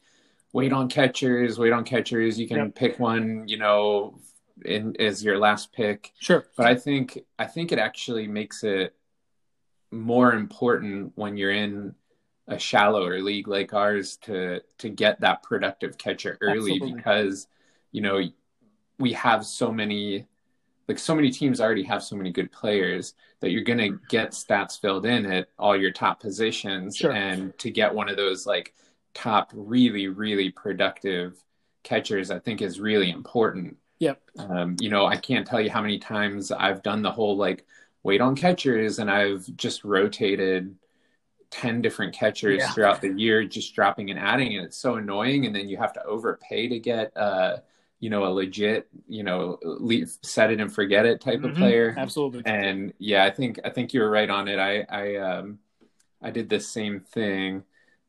wait 0.53 0.73
on 0.73 0.89
catchers, 0.89 1.59
wait 1.59 1.71
on 1.71 1.83
catchers. 1.83 2.39
You 2.39 2.47
can 2.47 2.71
pick 2.71 2.99
one, 2.99 3.47
you 3.47 3.57
know, 3.57 4.19
in 4.65 4.95
as 4.99 5.23
your 5.23 5.37
last 5.37 5.71
pick. 5.71 6.13
Sure. 6.19 6.45
But 6.55 6.65
I 6.67 6.75
think 6.75 7.19
I 7.37 7.45
think 7.45 7.71
it 7.71 7.79
actually 7.79 8.27
makes 8.27 8.63
it 8.63 8.95
more 9.91 10.33
important 10.33 11.11
when 11.15 11.37
you're 11.37 11.51
in 11.51 11.95
a 12.47 12.57
shallower 12.57 13.21
league 13.21 13.47
like 13.47 13.73
ours 13.73 14.17
to 14.17 14.61
to 14.79 14.89
get 14.89 15.21
that 15.21 15.43
productive 15.43 15.97
catcher 15.97 16.37
early 16.41 16.73
Absolutely. 16.73 16.93
because 16.93 17.47
you 17.91 18.01
know 18.01 18.21
we 18.99 19.13
have 19.13 19.45
so 19.45 19.71
many 19.71 20.25
like 20.91 20.99
so 20.99 21.15
many 21.15 21.31
teams 21.31 21.61
already 21.61 21.83
have 21.83 22.03
so 22.03 22.17
many 22.17 22.31
good 22.31 22.51
players 22.51 23.13
that 23.39 23.51
you're 23.51 23.63
going 23.63 23.77
to 23.79 23.97
get 24.09 24.31
stats 24.31 24.77
filled 24.77 25.05
in 25.05 25.25
at 25.25 25.47
all 25.57 25.75
your 25.75 25.91
top 25.91 26.19
positions 26.19 26.97
sure. 26.97 27.13
and 27.13 27.57
to 27.57 27.71
get 27.71 27.95
one 27.95 28.09
of 28.09 28.17
those 28.17 28.45
like 28.45 28.73
top 29.13 29.51
really 29.53 30.09
really 30.09 30.49
productive 30.49 31.41
catchers 31.83 32.29
i 32.29 32.37
think 32.37 32.61
is 32.61 32.81
really 32.81 33.09
important 33.09 33.77
yep 33.99 34.21
um, 34.37 34.75
you 34.81 34.89
know 34.89 35.05
i 35.05 35.15
can't 35.15 35.47
tell 35.47 35.61
you 35.61 35.69
how 35.69 35.81
many 35.81 35.97
times 35.97 36.51
i've 36.51 36.83
done 36.83 37.01
the 37.01 37.11
whole 37.11 37.37
like 37.37 37.65
wait 38.03 38.19
on 38.19 38.35
catchers 38.35 38.99
and 38.99 39.09
i've 39.09 39.49
just 39.55 39.85
rotated 39.85 40.75
10 41.51 41.81
different 41.81 42.13
catchers 42.13 42.59
yeah. 42.59 42.71
throughout 42.71 42.99
the 42.99 43.13
year 43.13 43.45
just 43.45 43.73
dropping 43.75 44.09
and 44.09 44.19
adding 44.19 44.57
and 44.57 44.65
it's 44.65 44.77
so 44.77 44.95
annoying 44.95 45.45
and 45.45 45.55
then 45.55 45.69
you 45.69 45.77
have 45.77 45.93
to 45.93 46.03
overpay 46.03 46.67
to 46.67 46.79
get 46.79 47.15
uh 47.15 47.57
you 48.01 48.09
know, 48.09 48.25
a 48.25 48.33
legit, 48.33 48.89
you 49.07 49.23
know, 49.23 49.59
leave, 49.63 50.11
set 50.23 50.51
it 50.51 50.59
and 50.59 50.73
forget 50.73 51.05
it 51.05 51.21
type 51.21 51.39
mm-hmm. 51.39 51.51
of 51.51 51.55
player. 51.55 51.95
Absolutely. 51.95 52.41
And 52.45 52.93
yeah, 52.97 53.23
I 53.23 53.29
think 53.29 53.59
I 53.63 53.69
think 53.69 53.93
you 53.93 54.01
were 54.01 54.09
right 54.09 54.29
on 54.29 54.47
it. 54.47 54.59
I 54.59 54.81
I 54.89 55.15
um 55.17 55.59
I 56.21 56.31
did 56.31 56.49
the 56.49 56.59
same 56.59 56.99
thing. 56.99 57.63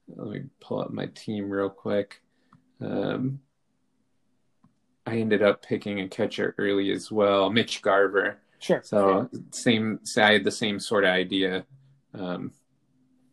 Let 0.08 0.28
me 0.28 0.42
pull 0.60 0.80
up 0.80 0.90
my 0.90 1.06
team 1.06 1.50
real 1.50 1.68
quick. 1.68 2.22
Um, 2.80 3.40
I 5.06 5.16
ended 5.16 5.42
up 5.42 5.62
picking 5.62 6.00
a 6.00 6.08
catcher 6.08 6.54
early 6.58 6.90
as 6.90 7.12
well, 7.12 7.50
Mitch 7.50 7.82
Garver. 7.82 8.38
Sure. 8.60 8.80
So 8.82 9.28
same, 9.50 10.00
say 10.04 10.22
I 10.22 10.32
had 10.34 10.44
the 10.44 10.50
same 10.50 10.80
sort 10.80 11.04
of 11.04 11.10
idea. 11.10 11.66
Um, 12.14 12.52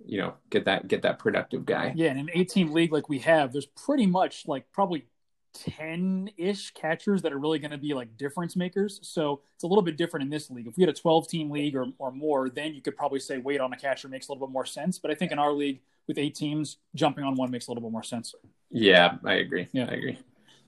you 0.06 0.18
know, 0.18 0.34
get 0.50 0.66
that 0.66 0.88
get 0.90 1.04
that 1.04 1.20
productive 1.20 1.66
guy. 1.66 1.94
Yeah, 1.96 2.12
in 2.12 2.18
an 2.18 2.30
18 2.34 2.74
league 2.74 2.92
like 2.92 3.08
we 3.08 3.20
have, 3.20 3.54
there's 3.54 3.66
pretty 3.66 4.08
much 4.08 4.48
like 4.48 4.72
probably 4.74 5.06
10 5.54 6.32
ish 6.38 6.72
catchers 6.72 7.22
that 7.22 7.34
are 7.34 7.40
really 7.40 7.60
going 7.60 7.72
to 7.72 7.78
be 7.78 7.94
like 7.94 8.18
difference 8.18 8.56
makers. 8.56 9.00
So 9.04 9.42
it's 9.56 9.64
a 9.64 9.68
little 9.68 9.82
bit 9.82 9.98
different 9.98 10.24
in 10.24 10.30
this 10.30 10.50
league. 10.50 10.68
If 10.68 10.78
we 10.78 10.84
had 10.84 10.90
a 10.90 10.94
12 10.94 11.28
team 11.28 11.50
league 11.50 11.76
or, 11.76 11.88
or 11.98 12.12
more, 12.12 12.50
then 12.50 12.74
you 12.74 12.82
could 12.82 12.96
probably 12.96 13.20
say 13.20 13.38
wait 13.38 13.60
on 13.60 13.74
a 13.74 13.78
catcher 13.78 14.08
makes 14.08 14.28
a 14.28 14.32
little 14.32 14.48
bit 14.48 14.54
more 14.54 14.66
sense. 14.66 15.00
But 15.00 15.12
I 15.12 15.16
think 15.16 15.32
in 15.32 15.40
our 15.40 15.52
league 15.52 15.82
with 16.08 16.18
eight 16.18 16.36
teams, 16.36 16.78
jumping 16.96 17.24
on 17.24 17.36
one 17.36 17.52
makes 17.52 17.68
a 17.68 17.72
little 17.72 17.84
bit 17.84 17.92
more 17.92 18.04
sense. 18.04 18.34
Yeah, 18.70 19.18
I 19.26 19.36
agree. 19.36 19.68
Yeah, 19.72 19.86
I 19.86 19.94
agree. 19.94 20.20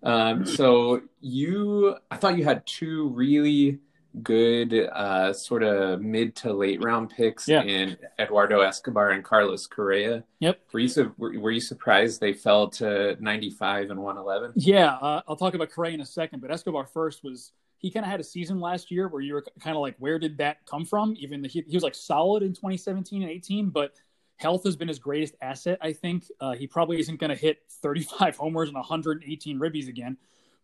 Um, 0.04 0.46
so 0.46 1.02
you, 1.20 1.96
I 2.10 2.18
thought 2.18 2.38
you 2.38 2.44
had 2.44 2.66
two 2.66 3.10
really 3.10 3.80
good 4.24 4.90
uh, 4.92 5.34
sort 5.34 5.64
of 5.64 6.02
mid 6.02 6.36
to 6.38 6.54
late 6.54 6.84
round 6.84 7.10
picks 7.10 7.48
yeah. 7.48 7.64
in 7.64 7.98
Eduardo 8.20 8.62
Escobar 8.62 9.12
and 9.12 9.24
Carlos 9.24 9.68
Correa. 9.68 10.24
Yep. 10.40 10.60
Were 10.74 10.80
you 10.80 10.88
su- 10.88 11.14
were, 11.18 11.38
were, 11.40 11.52
you 11.52 11.62
surprised 11.62 12.20
they 12.20 12.34
fell 12.34 12.70
to 12.72 13.16
95 13.20 13.92
and 13.92 14.00
111? 14.02 14.54
Yeah, 14.56 14.96
uh, 14.96 15.22
I'll 15.28 15.36
talk 15.36 15.54
about 15.54 15.72
Correa 15.72 15.94
in 15.94 16.02
a 16.02 16.06
second, 16.06 16.42
but 16.42 16.52
Escobar 16.52 16.86
first 16.86 17.24
was 17.24 17.52
he 17.82 17.90
kind 17.90 18.06
of 18.06 18.12
had 18.12 18.20
a 18.20 18.24
season 18.24 18.60
last 18.60 18.92
year 18.92 19.08
where 19.08 19.22
you 19.22 19.34
were 19.34 19.44
kind 19.60 19.76
of 19.76 19.82
like, 19.82 19.96
where 19.98 20.20
did 20.20 20.38
that 20.38 20.66
come 20.66 20.86
from? 20.86 21.16
Even 21.18 21.42
the, 21.42 21.48
he, 21.48 21.64
he 21.68 21.76
was 21.76 21.84
like 21.84 21.96
solid 21.96 22.44
in 22.44 22.54
2017 22.54 23.24
and 23.24 23.32
18, 23.32 23.70
but 23.70 23.94
health 24.36 24.64
has 24.66 24.76
been 24.76 24.88
his 24.88 25.00
greatest 25.00 25.36
asset. 25.42 25.80
I 25.82 25.94
think 25.94 26.26
uh, 26.40 26.54
he 26.54 26.68
probably 26.68 27.00
isn't 27.00 27.20
going 27.20 27.32
to 27.32 27.36
hit 27.36 27.60
35 27.82 28.38
homers 28.38 28.70
and 28.70 28.76
118 28.76 29.60
ribbies 29.60 29.88
again. 29.88 30.18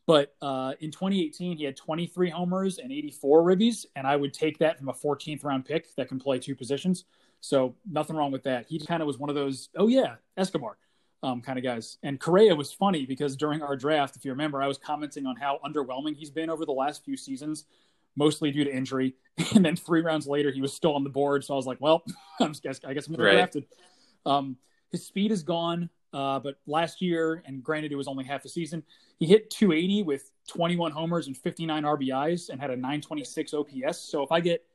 But 0.08 0.34
uh, 0.42 0.74
in 0.80 0.90
2018, 0.90 1.58
he 1.58 1.66
had 1.66 1.76
23 1.76 2.30
homers 2.30 2.80
and 2.80 2.92
84 2.94 3.44
ribbies, 3.44 3.86
and 3.96 4.08
I 4.08 4.16
would 4.16 4.34
take 4.34 4.58
that 4.60 4.80
from 4.80 4.88
a 4.88 4.94
14th 4.94 5.44
round 5.44 5.66
pick 5.66 5.94
that 5.98 6.08
can 6.08 6.18
play 6.18 6.40
two 6.40 6.56
positions. 6.56 7.04
So 7.42 7.76
nothing 7.86 8.16
wrong 8.16 8.32
with 8.32 8.44
that. 8.44 8.66
He 8.68 8.80
kind 8.80 9.02
of 9.02 9.08
was 9.08 9.20
one 9.20 9.30
of 9.30 9.36
those, 9.36 9.70
oh 9.76 9.88
yeah, 9.88 10.16
Escobar 10.38 10.78
um, 11.24 11.42
kind 11.42 11.58
of 11.58 11.64
guys. 11.64 11.98
And 12.04 12.20
Correa 12.20 12.56
was 12.56 12.72
funny 12.72 13.06
because 13.06 13.36
during 13.36 13.62
our 13.62 13.76
draft, 13.76 14.16
if 14.16 14.24
you 14.24 14.32
remember, 14.32 14.62
I 14.62 14.68
was 14.68 14.78
commenting 14.78 15.26
on 15.26 15.36
how 15.36 15.60
underwhelming 15.66 16.16
he's 16.16 16.32
been 16.32 16.50
over 16.50 16.66
the 16.66 16.72
last 16.72 17.04
few 17.04 17.18
seasons, 17.18 17.66
mostly 18.16 18.50
due 18.52 18.64
to 18.64 18.74
injury. 18.74 19.16
And 19.54 19.64
then 19.64 19.76
three 19.76 20.02
rounds 20.02 20.26
later, 20.26 20.52
he 20.52 20.62
was 20.62 20.74
still 20.74 20.96
on 20.96 21.04
the 21.04 21.12
board. 21.12 21.44
So 21.44 21.54
I 21.54 21.58
was 21.58 21.68
like, 21.68 21.78
well, 21.80 22.04
I'm, 22.40 22.54
I 22.66 22.94
guess 22.94 23.08
I'm 23.08 23.14
going 23.14 23.20
right. 23.20 23.34
drafted. 23.34 23.66
Um, 24.26 24.58
his 24.92 25.06
speed 25.06 25.32
is 25.32 25.44
gone. 25.44 25.92
Uh, 26.18 26.40
but 26.40 26.56
last 26.66 27.00
year, 27.00 27.44
and 27.46 27.64
granted 27.64 27.92
it 27.92 27.96
was 27.96 28.08
only 28.08 28.26
half 28.26 28.44
a 28.44 28.50
season, 28.50 28.82
he 29.20 29.28
hit 29.28 29.52
280 29.52 30.02
with 30.02 30.32
21 30.48 30.92
homers 30.92 31.28
and 31.28 31.38
59 31.38 31.84
RBIs 31.84 32.50
and 32.50 32.60
had 32.60 32.72
a 32.72 32.76
926 32.76 33.54
OPS. 33.54 34.00
So 34.00 34.24
if 34.24 34.32
I 34.32 34.40
get 34.40 34.66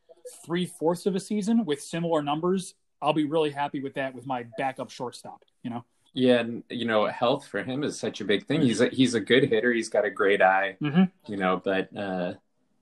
three 0.47 0.67
fourths 0.67 1.05
of 1.07 1.17
a 1.17 1.21
season 1.21 1.65
with 1.65 1.83
similar 1.83 2.23
numbers, 2.23 2.75
I'll 3.01 3.13
be 3.13 3.25
really 3.25 3.51
happy 3.51 3.81
with 3.81 3.95
that 3.95 4.15
with 4.15 4.25
my 4.25 4.45
backup 4.57 4.91
shortstop. 4.91 5.45
You 5.65 5.71
know. 5.71 5.85
Yeah, 6.15 6.39
and 6.41 6.63
you 6.71 6.85
know, 6.85 7.07
health 7.07 7.49
for 7.49 7.65
him 7.65 7.83
is 7.83 7.99
such 7.99 8.21
a 8.21 8.25
big 8.25 8.47
thing. 8.47 8.61
He's 8.61 8.81
a, 8.81 8.87
he's 8.87 9.15
a 9.15 9.21
good 9.21 9.43
hitter. 9.43 9.73
He's 9.73 9.89
got 9.89 10.05
a 10.05 10.11
great 10.11 10.43
eye. 10.43 10.77
Mm-hmm. 10.81 11.05
You 11.27 11.39
know, 11.39 11.61
but 11.65 11.89
uh, 11.97 12.35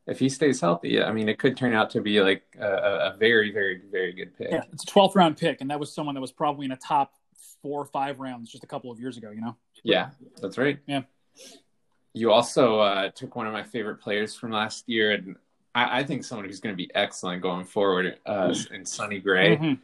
if 0.06 0.18
he 0.18 0.28
stays 0.28 0.60
healthy, 0.60 1.02
I 1.02 1.12
mean, 1.12 1.30
it 1.30 1.38
could 1.38 1.56
turn 1.56 1.72
out 1.72 1.88
to 1.90 2.02
be 2.02 2.20
like 2.20 2.42
a, 2.60 3.14
a 3.14 3.16
very, 3.18 3.52
very, 3.52 3.80
very 3.90 4.12
good 4.12 4.36
pick. 4.36 4.50
Yeah, 4.50 4.64
it's 4.70 4.84
a 4.84 4.86
12th 4.86 5.14
round 5.14 5.38
pick, 5.38 5.62
and 5.62 5.70
that 5.70 5.80
was 5.80 5.94
someone 5.94 6.14
that 6.14 6.20
was 6.20 6.32
probably 6.32 6.66
in 6.66 6.72
a 6.72 6.76
top 6.76 7.14
four 7.62 7.80
or 7.80 7.86
five 7.86 8.20
rounds 8.20 8.50
just 8.50 8.64
a 8.64 8.66
couple 8.66 8.90
of 8.90 9.00
years 9.00 9.16
ago. 9.16 9.30
You 9.30 9.40
know? 9.40 9.56
Yeah, 9.82 10.10
that's 10.40 10.58
right. 10.58 10.78
Yeah. 10.86 11.02
You 12.12 12.32
also 12.32 12.80
uh, 12.80 13.10
took 13.10 13.36
one 13.36 13.46
of 13.46 13.52
my 13.52 13.62
favorite 13.62 14.00
players 14.00 14.34
from 14.34 14.50
last 14.50 14.88
year, 14.88 15.12
and 15.12 15.36
I, 15.74 16.00
I 16.00 16.04
think 16.04 16.24
someone 16.24 16.46
who's 16.46 16.60
going 16.60 16.72
to 16.72 16.76
be 16.76 16.90
excellent 16.94 17.42
going 17.42 17.64
forward 17.64 18.18
uh, 18.26 18.54
in 18.72 18.84
Sonny 18.84 19.20
Gray. 19.20 19.56
Mm-hmm. 19.56 19.74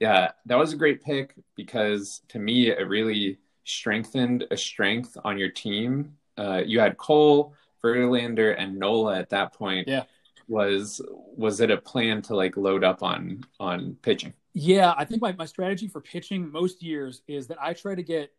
Yeah, 0.00 0.32
that 0.46 0.58
was 0.58 0.72
a 0.72 0.76
great 0.76 1.02
pick 1.02 1.34
because 1.56 2.22
to 2.28 2.38
me 2.38 2.68
it 2.68 2.88
really 2.88 3.38
strengthened 3.64 4.44
a 4.50 4.56
strength 4.56 5.16
on 5.24 5.38
your 5.38 5.50
team. 5.50 6.16
Uh, 6.36 6.62
you 6.64 6.80
had 6.80 6.96
Cole, 6.96 7.54
Verlander, 7.82 8.54
and 8.58 8.78
Nola 8.78 9.18
at 9.18 9.30
that 9.30 9.52
point. 9.52 9.88
Yeah, 9.88 10.04
was 10.48 11.00
was 11.36 11.60
it 11.60 11.70
a 11.70 11.76
plan 11.76 12.22
to 12.22 12.36
like 12.36 12.56
load 12.56 12.84
up 12.84 13.02
on 13.02 13.44
on 13.58 13.96
pitching? 14.02 14.34
Yeah, 14.54 14.94
I 14.96 15.04
think 15.04 15.20
my, 15.20 15.32
my 15.32 15.46
strategy 15.46 15.88
for 15.88 16.00
pitching 16.00 16.50
most 16.50 16.82
years 16.82 17.22
is 17.26 17.48
that 17.48 17.60
I 17.60 17.72
try 17.72 17.96
to 17.96 18.02
get 18.02 18.32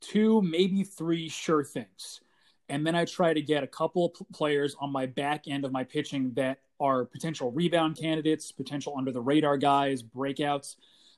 two, 0.00 0.42
maybe 0.42 0.82
three 0.82 1.28
sure 1.28 1.62
things. 1.62 2.20
And 2.68 2.84
then 2.84 2.96
I 2.96 3.04
try 3.04 3.32
to 3.32 3.40
get 3.40 3.62
a 3.62 3.68
couple 3.68 4.06
of 4.06 4.32
players 4.32 4.74
on 4.80 4.90
my 4.90 5.06
back 5.06 5.44
end 5.46 5.64
of 5.64 5.70
my 5.70 5.84
pitching 5.84 6.32
that 6.34 6.58
are 6.80 7.04
potential 7.04 7.52
rebound 7.52 7.96
candidates, 7.96 8.50
potential 8.50 8.94
under 8.98 9.12
the 9.12 9.20
radar 9.20 9.56
guys, 9.56 10.02
breakouts. 10.02 10.74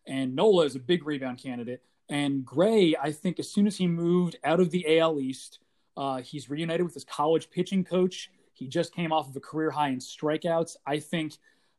And 0.06 0.36
Nola 0.36 0.66
is 0.66 0.76
a 0.76 0.80
big 0.80 1.06
rebound 1.06 1.42
candidate. 1.42 1.82
And 2.10 2.44
Gray, 2.44 2.94
I 3.00 3.12
think 3.12 3.38
as 3.38 3.50
soon 3.50 3.66
as 3.66 3.78
he 3.78 3.86
moved 3.86 4.36
out 4.44 4.60
of 4.60 4.70
the 4.70 4.98
AL 4.98 5.20
East, 5.20 5.60
uh, 5.96 6.20
he's 6.20 6.50
reunited 6.50 6.84
with 6.84 6.94
his 6.94 7.04
college 7.04 7.50
pitching 7.50 7.82
coach. 7.82 8.30
He 8.52 8.68
just 8.68 8.94
came 8.94 9.12
off 9.12 9.28
of 9.28 9.36
a 9.36 9.40
career 9.40 9.70
high 9.70 9.88
in 9.88 9.98
strikeouts. 9.98 10.76
I 10.86 10.98
think 10.98 11.34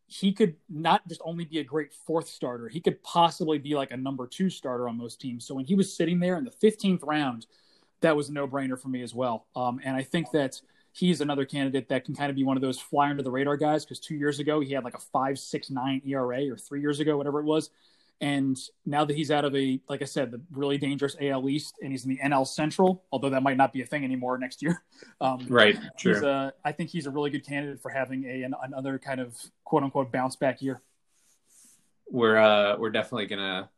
he 0.09 0.33
could 0.33 0.55
not 0.67 1.07
just 1.07 1.21
only 1.23 1.45
be 1.45 1.59
a 1.59 1.63
great 1.63 1.93
fourth 1.93 2.27
starter, 2.27 2.67
he 2.67 2.81
could 2.81 3.01
possibly 3.03 3.59
be 3.59 3.75
like 3.75 3.91
a 3.91 3.97
number 3.97 4.25
two 4.25 4.49
starter 4.49 4.89
on 4.89 4.97
most 4.97 5.21
teams. 5.21 5.45
So 5.45 5.53
when 5.53 5.65
he 5.65 5.75
was 5.75 5.95
sitting 5.95 6.19
there 6.19 6.35
in 6.35 6.43
the 6.43 6.51
15th 6.51 7.03
round, 7.03 7.45
that 8.01 8.15
was 8.15 8.29
a 8.29 8.33
no 8.33 8.47
brainer 8.47 8.79
for 8.79 8.87
me 8.87 9.03
as 9.03 9.13
well. 9.13 9.45
Um, 9.55 9.79
and 9.83 9.95
I 9.95 10.01
think 10.01 10.31
that 10.31 10.59
he's 10.93 11.21
another 11.21 11.45
candidate 11.45 11.89
that 11.89 12.05
can 12.05 12.15
kind 12.15 12.31
of 12.31 12.35
be 12.35 12.43
one 12.43 12.57
of 12.57 12.61
those 12.61 12.79
fly 12.79 13.11
under 13.11 13.21
the 13.21 13.29
radar 13.29 13.55
guys 13.55 13.85
because 13.85 13.99
two 13.99 14.15
years 14.15 14.39
ago 14.39 14.59
he 14.61 14.73
had 14.73 14.83
like 14.83 14.95
a 14.95 14.99
five 14.99 15.37
six 15.37 15.69
nine 15.69 16.01
ERA 16.03 16.49
or 16.49 16.57
three 16.57 16.81
years 16.81 16.99
ago 16.99 17.15
whatever 17.15 17.39
it 17.39 17.45
was, 17.45 17.69
and 18.21 18.57
now 18.85 19.05
that 19.05 19.15
he's 19.15 19.31
out 19.31 19.45
of 19.45 19.55
a 19.55 19.79
like 19.87 20.01
I 20.01 20.05
said 20.05 20.31
the 20.31 20.41
really 20.51 20.77
dangerous 20.77 21.15
AL 21.21 21.47
East 21.47 21.75
and 21.81 21.91
he's 21.91 22.03
in 22.03 22.09
the 22.09 22.17
NL 22.17 22.45
Central, 22.45 23.03
although 23.11 23.29
that 23.29 23.43
might 23.43 23.57
not 23.57 23.71
be 23.71 23.81
a 23.81 23.85
thing 23.85 24.03
anymore 24.03 24.37
next 24.37 24.61
year. 24.61 24.83
Um, 25.21 25.45
right. 25.49 25.77
Sure. 25.97 26.23
A, 26.23 26.53
I 26.63 26.71
think 26.71 26.89
he's 26.89 27.05
a 27.05 27.11
really 27.11 27.29
good 27.29 27.45
candidate 27.45 27.81
for 27.81 27.89
having 27.89 28.23
a 28.23 28.43
an, 28.43 28.53
another 28.63 28.97
kind 28.97 29.19
of 29.19 29.35
quote 29.65 29.83
unquote 29.83 30.11
bounce 30.13 30.37
back 30.37 30.61
year. 30.61 30.81
We're 32.09 32.37
uh, 32.37 32.77
we're 32.77 32.89
definitely 32.89 33.25
gonna 33.25 33.69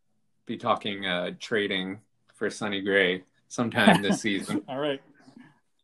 be 0.45 0.57
talking 0.57 1.05
uh, 1.05 1.31
trading 1.39 1.99
for 2.35 2.49
Sonny 2.51 2.81
Gray 2.81 3.23
sometime 3.47 4.03
this 4.03 4.21
season. 4.21 4.63
All 4.67 4.77
right. 4.77 5.01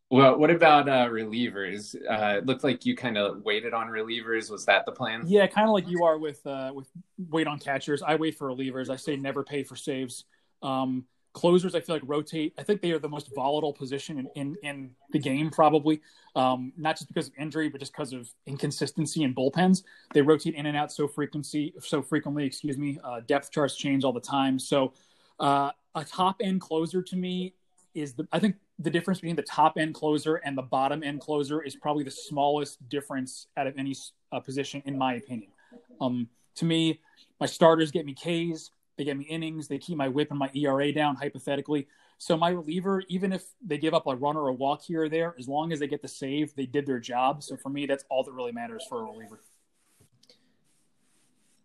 Well, 0.09 0.37
what 0.37 0.49
about 0.49 0.87
uh, 0.87 1.09
relievers? 1.09 1.93
Uh, 1.95 2.37
it 2.37 2.45
looked 2.45 2.63
like 2.63 2.85
you 2.85 2.95
kind 2.95 3.17
of 3.17 3.43
waited 3.43 3.73
on 3.73 3.87
relievers. 3.87 4.49
Was 4.49 4.65
that 4.65 4.85
the 4.85 4.91
plan? 4.93 5.23
Yeah, 5.25 5.47
kind 5.47 5.67
of 5.67 5.73
like 5.73 5.87
you 5.89 6.05
are 6.05 6.17
with 6.17 6.45
uh, 6.47 6.71
with 6.73 6.87
wait 7.29 7.45
on 7.45 7.59
catchers. 7.59 8.01
I 8.01 8.15
wait 8.15 8.37
for 8.37 8.47
relievers. 8.47 8.89
I 8.89 8.95
say 8.95 9.17
never 9.17 9.43
pay 9.43 9.63
for 9.63 9.75
saves. 9.75 10.23
Um, 10.63 11.05
closers, 11.33 11.75
I 11.75 11.81
feel 11.81 11.95
like 11.95 12.03
rotate. 12.05 12.53
I 12.57 12.63
think 12.63 12.81
they 12.81 12.91
are 12.91 12.99
the 12.99 13.09
most 13.09 13.35
volatile 13.35 13.73
position 13.73 14.17
in 14.17 14.29
in, 14.35 14.55
in 14.63 14.91
the 15.11 15.19
game, 15.19 15.49
probably. 15.49 16.01
Um, 16.37 16.71
not 16.77 16.95
just 16.95 17.09
because 17.09 17.27
of 17.27 17.33
injury, 17.37 17.67
but 17.67 17.81
just 17.81 17.91
because 17.91 18.13
of 18.13 18.29
inconsistency 18.45 19.23
in 19.23 19.35
bullpens. 19.35 19.83
They 20.13 20.21
rotate 20.21 20.55
in 20.55 20.67
and 20.67 20.77
out 20.77 20.89
so 20.89 21.09
frequency 21.09 21.73
so 21.81 22.01
frequently. 22.01 22.45
Excuse 22.45 22.77
me. 22.77 22.97
Uh, 23.03 23.19
depth 23.27 23.51
charts 23.51 23.75
change 23.75 24.05
all 24.05 24.13
the 24.13 24.21
time. 24.21 24.57
So 24.57 24.93
uh, 25.37 25.71
a 25.95 26.05
top 26.05 26.37
end 26.41 26.61
closer 26.61 27.01
to 27.01 27.15
me 27.17 27.55
is 27.93 28.13
the 28.13 28.25
I 28.31 28.39
think 28.39 28.55
the 28.79 28.89
difference 28.89 29.19
between 29.19 29.35
the 29.35 29.41
top 29.41 29.77
end 29.77 29.93
closer 29.95 30.35
and 30.35 30.57
the 30.57 30.61
bottom 30.61 31.03
end 31.03 31.19
closer 31.19 31.61
is 31.61 31.75
probably 31.75 32.03
the 32.03 32.11
smallest 32.11 32.87
difference 32.89 33.47
out 33.57 33.67
of 33.67 33.77
any 33.77 33.95
uh, 34.31 34.39
position 34.39 34.83
in 34.85 34.97
my 34.97 35.15
opinion. 35.15 35.51
Um, 35.99 36.29
to 36.55 36.65
me, 36.65 37.01
my 37.39 37.45
starters 37.45 37.91
get 37.91 38.05
me 38.05 38.13
Ks, 38.13 38.71
they 38.97 39.03
get 39.03 39.17
me 39.17 39.25
innings, 39.25 39.67
they 39.67 39.77
keep 39.77 39.97
my 39.97 40.07
WHIP 40.07 40.29
and 40.29 40.39
my 40.39 40.49
ERA 40.53 40.91
down 40.91 41.15
hypothetically. 41.15 41.87
So 42.19 42.35
my 42.35 42.49
reliever, 42.49 43.03
even 43.09 43.31
if 43.31 43.45
they 43.65 43.77
give 43.77 43.93
up 43.93 44.07
a 44.07 44.15
run 44.15 44.37
or 44.37 44.47
a 44.47 44.53
walk 44.53 44.81
here 44.81 45.03
or 45.03 45.09
there, 45.09 45.35
as 45.37 45.47
long 45.47 45.71
as 45.71 45.79
they 45.79 45.87
get 45.87 46.01
the 46.01 46.07
save, 46.07 46.55
they 46.55 46.65
did 46.65 46.85
their 46.85 46.99
job. 46.99 47.43
So 47.43 47.57
for 47.57 47.69
me, 47.69 47.85
that's 47.85 48.05
all 48.09 48.23
that 48.23 48.31
really 48.31 48.51
matters 48.51 48.83
for 48.89 49.01
a 49.01 49.03
reliever. 49.03 49.39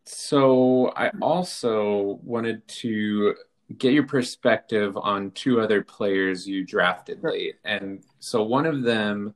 So 0.04 0.92
I 0.96 1.10
also 1.20 2.20
wanted 2.22 2.66
to 2.68 3.34
get 3.78 3.92
your 3.92 4.06
perspective 4.06 4.96
on 4.96 5.30
two 5.32 5.60
other 5.60 5.82
players 5.82 6.46
you 6.46 6.64
drafted 6.64 7.22
late. 7.22 7.56
And 7.64 8.02
so 8.20 8.42
one 8.42 8.66
of 8.66 8.82
them, 8.82 9.34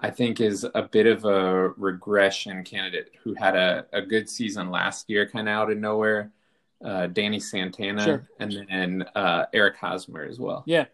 I 0.00 0.10
think, 0.10 0.40
is 0.40 0.66
a 0.74 0.82
bit 0.82 1.06
of 1.06 1.24
a 1.24 1.68
regression 1.76 2.64
candidate 2.64 3.10
who 3.22 3.34
had 3.34 3.56
a, 3.56 3.86
a 3.92 4.02
good 4.02 4.28
season 4.28 4.70
last 4.70 5.08
year, 5.08 5.28
kind 5.28 5.48
of 5.48 5.52
out 5.52 5.70
of 5.70 5.78
nowhere. 5.78 6.32
Uh, 6.84 7.06
Danny 7.06 7.40
Santana, 7.40 8.04
sure. 8.04 8.28
and 8.38 8.66
then 8.68 9.04
uh, 9.14 9.46
Eric 9.54 9.76
Hosmer 9.76 10.24
as 10.24 10.38
well. 10.38 10.62
Yeah. 10.66 10.84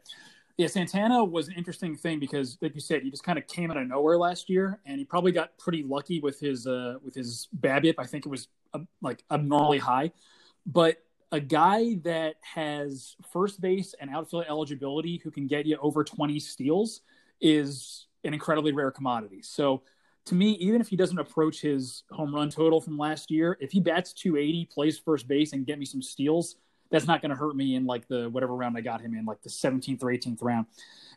Yeah, 0.56 0.66
Santana 0.68 1.24
was 1.24 1.48
an 1.48 1.54
interesting 1.54 1.96
thing 1.96 2.20
because, 2.20 2.58
like 2.60 2.74
you 2.74 2.80
said, 2.80 3.02
he 3.02 3.10
just 3.10 3.24
kind 3.24 3.38
of 3.38 3.46
came 3.48 3.70
out 3.70 3.78
of 3.78 3.88
nowhere 3.88 4.16
last 4.18 4.48
year, 4.48 4.78
and 4.86 4.98
he 4.98 5.04
probably 5.04 5.32
got 5.32 5.58
pretty 5.58 5.82
lucky 5.82 6.20
with 6.20 6.38
his 6.38 6.66
uh, 6.66 6.98
with 7.02 7.14
his 7.14 7.48
BABIP. 7.58 7.94
I 7.98 8.04
think 8.04 8.26
it 8.26 8.28
was 8.28 8.48
uh, 8.74 8.80
like 9.00 9.24
abnormally 9.30 9.78
high, 9.78 10.12
but 10.66 10.98
a 11.32 11.40
guy 11.40 11.96
that 12.04 12.36
has 12.42 13.16
first 13.32 13.60
base 13.60 13.94
and 14.00 14.10
outfield 14.10 14.44
eligibility 14.48 15.20
who 15.24 15.30
can 15.30 15.46
get 15.46 15.66
you 15.66 15.78
over 15.80 16.04
20 16.04 16.38
steals 16.38 17.00
is 17.40 18.06
an 18.22 18.34
incredibly 18.34 18.72
rare 18.72 18.90
commodity. 18.90 19.40
So 19.42 19.82
to 20.26 20.34
me, 20.34 20.52
even 20.52 20.80
if 20.80 20.88
he 20.88 20.96
doesn't 20.96 21.18
approach 21.18 21.60
his 21.60 22.04
home 22.12 22.34
run 22.34 22.50
total 22.50 22.80
from 22.80 22.98
last 22.98 23.30
year, 23.30 23.56
if 23.60 23.72
he 23.72 23.80
bats 23.80 24.12
280, 24.12 24.66
plays 24.66 24.98
first 24.98 25.26
base, 25.26 25.52
and 25.54 25.66
get 25.66 25.78
me 25.78 25.86
some 25.86 26.02
steals, 26.02 26.56
that's 26.90 27.06
not 27.06 27.22
going 27.22 27.30
to 27.30 27.36
hurt 27.36 27.56
me 27.56 27.74
in 27.74 27.86
like 27.86 28.06
the 28.06 28.28
whatever 28.28 28.54
round 28.54 28.76
I 28.76 28.82
got 28.82 29.00
him 29.00 29.14
in, 29.14 29.24
like 29.24 29.42
the 29.42 29.48
17th 29.48 30.02
or 30.02 30.08
18th 30.08 30.38
round. 30.42 30.66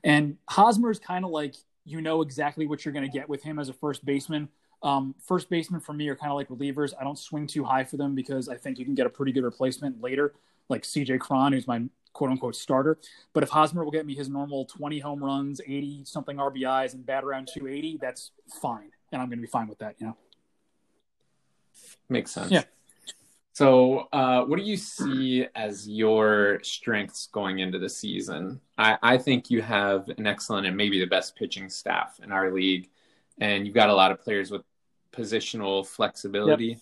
And 0.04 0.38
Hosmer 0.50 0.90
is 0.90 0.98
kind 0.98 1.26
of 1.26 1.32
like 1.32 1.56
you 1.84 2.02
know 2.02 2.22
exactly 2.22 2.66
what 2.66 2.84
you're 2.84 2.94
going 2.94 3.06
to 3.06 3.12
get 3.12 3.30
with 3.30 3.44
him 3.44 3.60
as 3.60 3.70
a 3.70 3.74
first 3.74 4.04
baseman. 4.06 4.50
Um, 4.86 5.16
first 5.20 5.50
baseman 5.50 5.82
for 5.82 5.94
me 5.94 6.08
are 6.10 6.16
kind 6.16 6.32
of 6.32 6.38
like 6.38 6.48
relievers. 6.48 6.94
I 7.00 7.04
don't 7.04 7.18
swing 7.18 7.48
too 7.48 7.64
high 7.64 7.84
for 7.84 7.98
them 7.98 8.14
because 8.14 8.48
I 8.48 8.56
think 8.56 8.78
you 8.78 8.86
can 8.86 8.94
get 8.94 9.08
a 9.08 9.10
pretty 9.10 9.32
good 9.32 9.44
replacement 9.44 10.00
later, 10.00 10.36
like 10.70 10.84
CJ 10.84 11.20
Cron, 11.20 11.54
who's 11.54 11.68
my 11.68 11.82
quote 12.14 12.30
unquote 12.30 12.56
starter. 12.56 13.00
But 13.34 13.42
if 13.42 13.50
Hosmer 13.50 13.84
will 13.84 13.92
get 13.92 14.06
me 14.06 14.14
his 14.14 14.30
normal 14.30 14.64
20 14.66 15.00
home 15.00 15.24
runs, 15.24 15.60
80 15.60 16.04
something 16.06 16.38
RBIs, 16.38 16.94
and 16.94 17.04
bat 17.04 17.24
around 17.24 17.50
280, 17.52 17.98
that's 18.00 18.30
fine. 18.62 18.92
And 19.12 19.20
I'm 19.20 19.28
going 19.28 19.40
to 19.40 19.42
be 19.42 19.48
fine 19.48 19.68
with 19.68 19.80
that, 19.80 19.96
you 19.98 20.06
know? 20.06 20.18
Makes 22.08 22.32
sense. 22.32 22.52
Yeah. 22.52 22.64
So, 23.54 24.08
uh, 24.14 24.44
what 24.44 24.60
do 24.60 24.66
you 24.66 24.78
see 24.78 25.48
as 25.56 25.88
your 25.88 26.60
strengths 26.62 27.28
going 27.28 27.60
into 27.60 27.80
the 27.80 27.90
season? 27.90 28.62
I, 28.78 28.98
I 29.02 29.18
think 29.18 29.50
you 29.50 29.64
have 29.64 30.10
an 30.10 30.28
excellent 30.28 30.68
and 30.68 30.78
maybe 30.78 31.00
the 31.00 31.08
best 31.08 31.36
pitching 31.36 31.70
staff 31.70 32.20
in 32.22 32.32
our 32.32 32.52
league, 32.52 32.90
and 33.40 33.66
you've 33.66 33.74
got 33.74 33.90
a 33.90 33.96
lot 33.96 34.12
of 34.12 34.22
players 34.22 34.52
with 34.52 34.62
positional 35.16 35.86
flexibility. 35.86 36.66
Yep. 36.66 36.80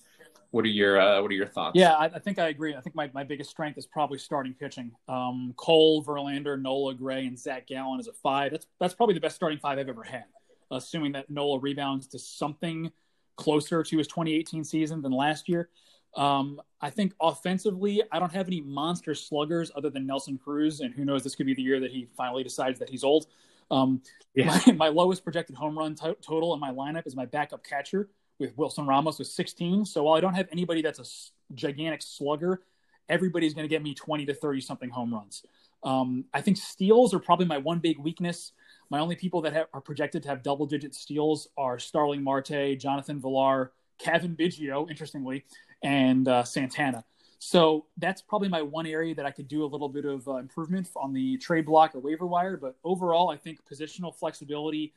What 0.51 0.65
are 0.65 0.69
your 0.69 1.01
uh, 1.01 1.19
What 1.21 1.31
are 1.31 1.35
your 1.35 1.47
thoughts? 1.47 1.75
Yeah, 1.75 1.93
I, 1.93 2.05
I, 2.05 2.19
think 2.19 2.37
I 2.37 2.49
agree. 2.49 2.75
I 2.75 2.81
think 2.81 2.95
my, 2.95 3.09
my 3.11 3.23
biggest 3.23 3.49
strength 3.49 3.77
is 3.79 3.87
probably 3.87 4.19
starting 4.19 4.53
pitching. 4.53 4.91
Um, 5.07 5.53
Cole, 5.57 6.03
Verlander, 6.03 6.61
Nola, 6.61 6.93
Gray, 6.93 7.25
and 7.25 7.37
Zac 7.37 7.65
Gallen 7.65 7.99
is 7.99 8.07
a 8.07 8.13
five. 8.13 8.51
That's 8.51 8.67
that's 8.79 8.93
probably 8.93 9.15
the 9.15 9.19
best 9.19 9.35
starting 9.35 9.57
five 9.57 9.79
I've 9.79 9.89
ever 9.89 10.03
had. 10.03 10.25
Assuming 10.69 11.13
that 11.13 11.29
Nola 11.31 11.57
rebounds 11.59 12.05
to 12.07 12.19
something 12.19 12.91
closer 13.35 13.81
to 13.81 13.97
his 13.97 14.07
2018 14.07 14.63
season 14.63 15.01
than 15.01 15.11
last 15.11 15.49
year. 15.49 15.69
Um, 16.15 16.61
I 16.79 16.91
think 16.91 17.15
offensively, 17.19 18.03
I 18.11 18.19
don't 18.19 18.31
have 18.31 18.47
any 18.47 18.61
monster 18.61 19.15
sluggers 19.15 19.71
other 19.75 19.89
than 19.89 20.05
Nelson 20.05 20.37
Cruz, 20.37 20.81
and 20.81 20.93
who 20.93 21.03
knows, 21.03 21.23
this 21.23 21.33
could 21.33 21.47
be 21.47 21.55
the 21.55 21.63
year 21.63 21.79
that 21.79 21.89
he 21.89 22.07
finally 22.15 22.43
decides 22.43 22.77
that 22.77 22.89
he's 22.89 23.03
old. 23.03 23.25
Um, 23.71 24.01
yeah. 24.35 24.59
my, 24.67 24.73
my, 24.77 24.87
lowest 24.89 25.23
projected 25.23 25.55
home 25.55 25.75
run 25.77 25.95
t- 25.95 26.13
total 26.21 26.53
in 26.53 26.59
my 26.59 26.69
lineup 26.71 27.07
is 27.07 27.15
my 27.15 27.25
backup 27.25 27.63
catcher 27.63 28.09
with 28.39 28.57
Wilson 28.57 28.85
Ramos 28.85 29.19
with 29.19 29.27
16. 29.27 29.85
So 29.85 30.03
while 30.03 30.15
I 30.15 30.21
don't 30.21 30.33
have 30.33 30.47
anybody 30.51 30.81
that's 30.81 30.99
a 30.99 31.55
gigantic 31.55 32.01
slugger, 32.01 32.61
everybody's 33.09 33.53
going 33.53 33.65
to 33.65 33.69
get 33.69 33.83
me 33.83 33.93
20 33.93 34.25
to 34.25 34.33
30 34.33 34.61
something 34.61 34.89
home 34.89 35.13
runs. 35.13 35.43
Um, 35.83 36.25
I 36.33 36.41
think 36.41 36.57
steals 36.57 37.13
are 37.13 37.19
probably 37.19 37.45
my 37.45 37.57
one 37.57 37.79
big 37.79 37.99
weakness. 37.99 38.53
My 38.89 38.99
only 38.99 39.15
people 39.15 39.41
that 39.41 39.53
have, 39.53 39.67
are 39.73 39.81
projected 39.81 40.23
to 40.23 40.29
have 40.29 40.43
double 40.43 40.65
digit 40.65 40.95
steals 40.95 41.49
are 41.57 41.77
Starling 41.77 42.23
Marte, 42.23 42.77
Jonathan 42.77 43.19
Villar, 43.19 43.71
Cavan 43.99 44.35
Biggio, 44.35 44.89
interestingly, 44.89 45.45
and 45.83 46.27
uh, 46.27 46.43
Santana. 46.43 47.03
So 47.39 47.87
that's 47.97 48.21
probably 48.21 48.47
my 48.47 48.61
one 48.61 48.85
area 48.85 49.13
that 49.15 49.25
I 49.25 49.31
could 49.31 49.49
do 49.49 49.65
a 49.65 49.67
little 49.67 49.89
bit 49.89 50.05
of 50.05 50.25
uh, 50.29 50.35
improvement 50.35 50.89
on 50.95 51.11
the 51.11 51.37
trade 51.37 51.65
block 51.65 51.93
or 51.93 51.99
waiver 51.99 52.25
wire. 52.25 52.55
But 52.55 52.77
overall, 52.85 53.29
I 53.29 53.35
think 53.35 53.59
positional 53.69 54.15
flexibility, 54.15 54.93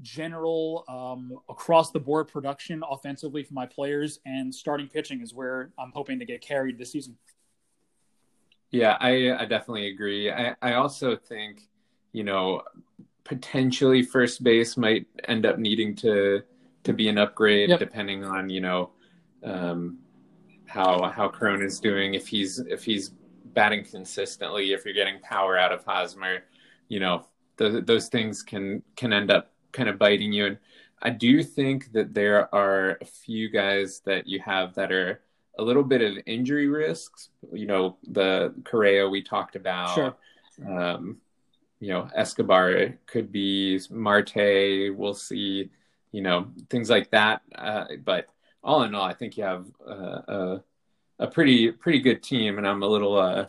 general 0.00 0.84
um, 0.88 1.38
across 1.48 1.90
the 1.90 2.00
board 2.00 2.28
production 2.28 2.82
offensively 2.88 3.42
for 3.42 3.54
my 3.54 3.66
players 3.66 4.20
and 4.26 4.54
starting 4.54 4.88
pitching 4.88 5.20
is 5.20 5.34
where 5.34 5.70
I'm 5.78 5.90
hoping 5.92 6.18
to 6.20 6.24
get 6.24 6.40
carried 6.40 6.78
this 6.78 6.92
season. 6.92 7.16
Yeah, 8.70 8.96
I, 9.00 9.32
I 9.32 9.44
definitely 9.46 9.88
agree. 9.88 10.30
I, 10.30 10.54
I 10.60 10.74
also 10.74 11.16
think, 11.16 11.68
you 12.12 12.22
know, 12.22 12.62
potentially 13.24 14.02
first 14.02 14.42
base 14.42 14.76
might 14.76 15.06
end 15.26 15.46
up 15.46 15.58
needing 15.58 15.94
to 15.96 16.42
to 16.84 16.92
be 16.92 17.08
an 17.08 17.18
upgrade 17.18 17.68
yep. 17.68 17.78
depending 17.78 18.24
on, 18.24 18.48
you 18.48 18.60
know, 18.60 18.90
um, 19.42 19.98
how 20.66 21.10
how 21.10 21.28
Cron 21.28 21.62
is 21.62 21.80
doing. 21.80 22.14
If 22.14 22.28
he's 22.28 22.58
if 22.58 22.84
he's 22.84 23.10
batting 23.44 23.84
consistently, 23.84 24.72
if 24.72 24.84
you're 24.84 24.94
getting 24.94 25.18
power 25.20 25.58
out 25.58 25.72
of 25.72 25.84
Hosmer, 25.84 26.44
you 26.88 27.00
know, 27.00 27.26
the, 27.56 27.82
those 27.84 28.08
things 28.08 28.42
can 28.42 28.82
can 28.96 29.12
end 29.12 29.30
up 29.30 29.52
kind 29.72 29.88
of 29.88 29.98
biting 29.98 30.32
you. 30.32 30.46
And 30.46 30.58
I 31.02 31.10
do 31.10 31.42
think 31.42 31.92
that 31.92 32.14
there 32.14 32.52
are 32.54 32.98
a 33.00 33.04
few 33.04 33.48
guys 33.50 34.00
that 34.04 34.26
you 34.26 34.40
have 34.40 34.74
that 34.74 34.92
are 34.92 35.20
a 35.58 35.62
little 35.62 35.82
bit 35.84 36.02
of 36.02 36.22
injury 36.26 36.68
risks. 36.68 37.30
You 37.52 37.66
know, 37.66 37.96
the 38.06 38.54
Correa 38.64 39.08
we 39.08 39.22
talked 39.22 39.56
about. 39.56 39.94
Sure. 39.94 40.16
Um, 40.66 41.18
you 41.80 41.88
know, 41.88 42.08
Escobar 42.14 42.94
could 43.06 43.30
be 43.30 43.80
Marte. 43.90 44.94
We'll 44.96 45.14
see. 45.14 45.70
You 46.10 46.22
know, 46.22 46.48
things 46.70 46.88
like 46.88 47.10
that. 47.10 47.42
Uh, 47.54 47.84
but 48.04 48.26
all 48.64 48.82
in 48.82 48.94
all, 48.94 49.04
I 49.04 49.12
think 49.12 49.36
you 49.36 49.44
have 49.44 49.66
uh, 49.86 50.22
a 50.28 50.62
a 51.18 51.26
pretty 51.26 51.70
pretty 51.70 52.00
good 52.00 52.22
team, 52.22 52.58
and 52.58 52.66
I'm 52.66 52.82
a 52.82 52.86
little 52.86 53.16
uh, 53.18 53.46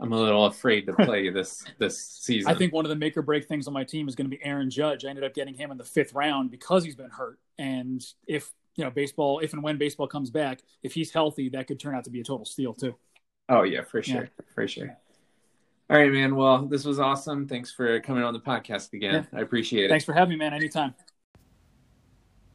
I'm 0.00 0.12
a 0.12 0.16
little 0.16 0.46
afraid 0.46 0.86
to 0.86 0.92
play 0.94 1.28
this 1.28 1.64
this 1.78 1.98
season. 1.98 2.50
I 2.50 2.54
think 2.54 2.72
one 2.72 2.84
of 2.84 2.88
the 2.88 2.96
make 2.96 3.16
or 3.16 3.22
break 3.22 3.46
things 3.46 3.66
on 3.66 3.74
my 3.74 3.84
team 3.84 4.08
is 4.08 4.14
going 4.14 4.30
to 4.30 4.34
be 4.34 4.42
Aaron 4.42 4.70
Judge. 4.70 5.04
I 5.04 5.08
ended 5.08 5.24
up 5.24 5.34
getting 5.34 5.54
him 5.54 5.70
in 5.70 5.76
the 5.76 5.84
fifth 5.84 6.14
round 6.14 6.50
because 6.50 6.84
he's 6.84 6.96
been 6.96 7.10
hurt, 7.10 7.38
and 7.58 8.02
if 8.26 8.50
you 8.76 8.84
know 8.84 8.90
baseball, 8.90 9.40
if 9.40 9.52
and 9.52 9.62
when 9.62 9.76
baseball 9.76 10.06
comes 10.06 10.30
back, 10.30 10.60
if 10.82 10.94
he's 10.94 11.12
healthy, 11.12 11.50
that 11.50 11.66
could 11.66 11.78
turn 11.78 11.94
out 11.94 12.04
to 12.04 12.10
be 12.10 12.20
a 12.20 12.24
total 12.24 12.46
steal 12.46 12.72
too. 12.72 12.94
Oh 13.48 13.62
yeah, 13.62 13.82
for 13.82 14.02
sure, 14.02 14.22
yeah. 14.22 14.44
for 14.54 14.66
sure. 14.66 14.96
All 15.90 15.98
right, 15.98 16.10
man. 16.10 16.36
Well, 16.36 16.66
this 16.66 16.84
was 16.84 17.00
awesome. 17.00 17.46
Thanks 17.48 17.70
for 17.72 18.00
coming 18.00 18.22
on 18.22 18.32
the 18.32 18.40
podcast 18.40 18.92
again. 18.92 19.26
Yeah. 19.32 19.38
I 19.38 19.42
appreciate 19.42 19.86
it. 19.86 19.88
Thanks 19.88 20.04
for 20.04 20.12
having 20.12 20.30
me, 20.30 20.36
man. 20.36 20.54
Anytime. 20.54 20.94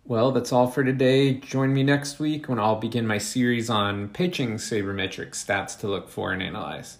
Well, 0.05 0.31
that's 0.31 0.53
all 0.53 0.67
for 0.67 0.83
today. 0.83 1.33
Join 1.33 1.73
me 1.73 1.83
next 1.83 2.19
week 2.19 2.47
when 2.47 2.59
I'll 2.59 2.75
begin 2.75 3.05
my 3.05 3.17
series 3.17 3.69
on 3.69 4.09
pitching 4.09 4.55
sabermetric 4.55 5.31
stats 5.31 5.77
to 5.79 5.87
look 5.87 6.09
for 6.09 6.31
and 6.31 6.41
analyze. 6.41 6.99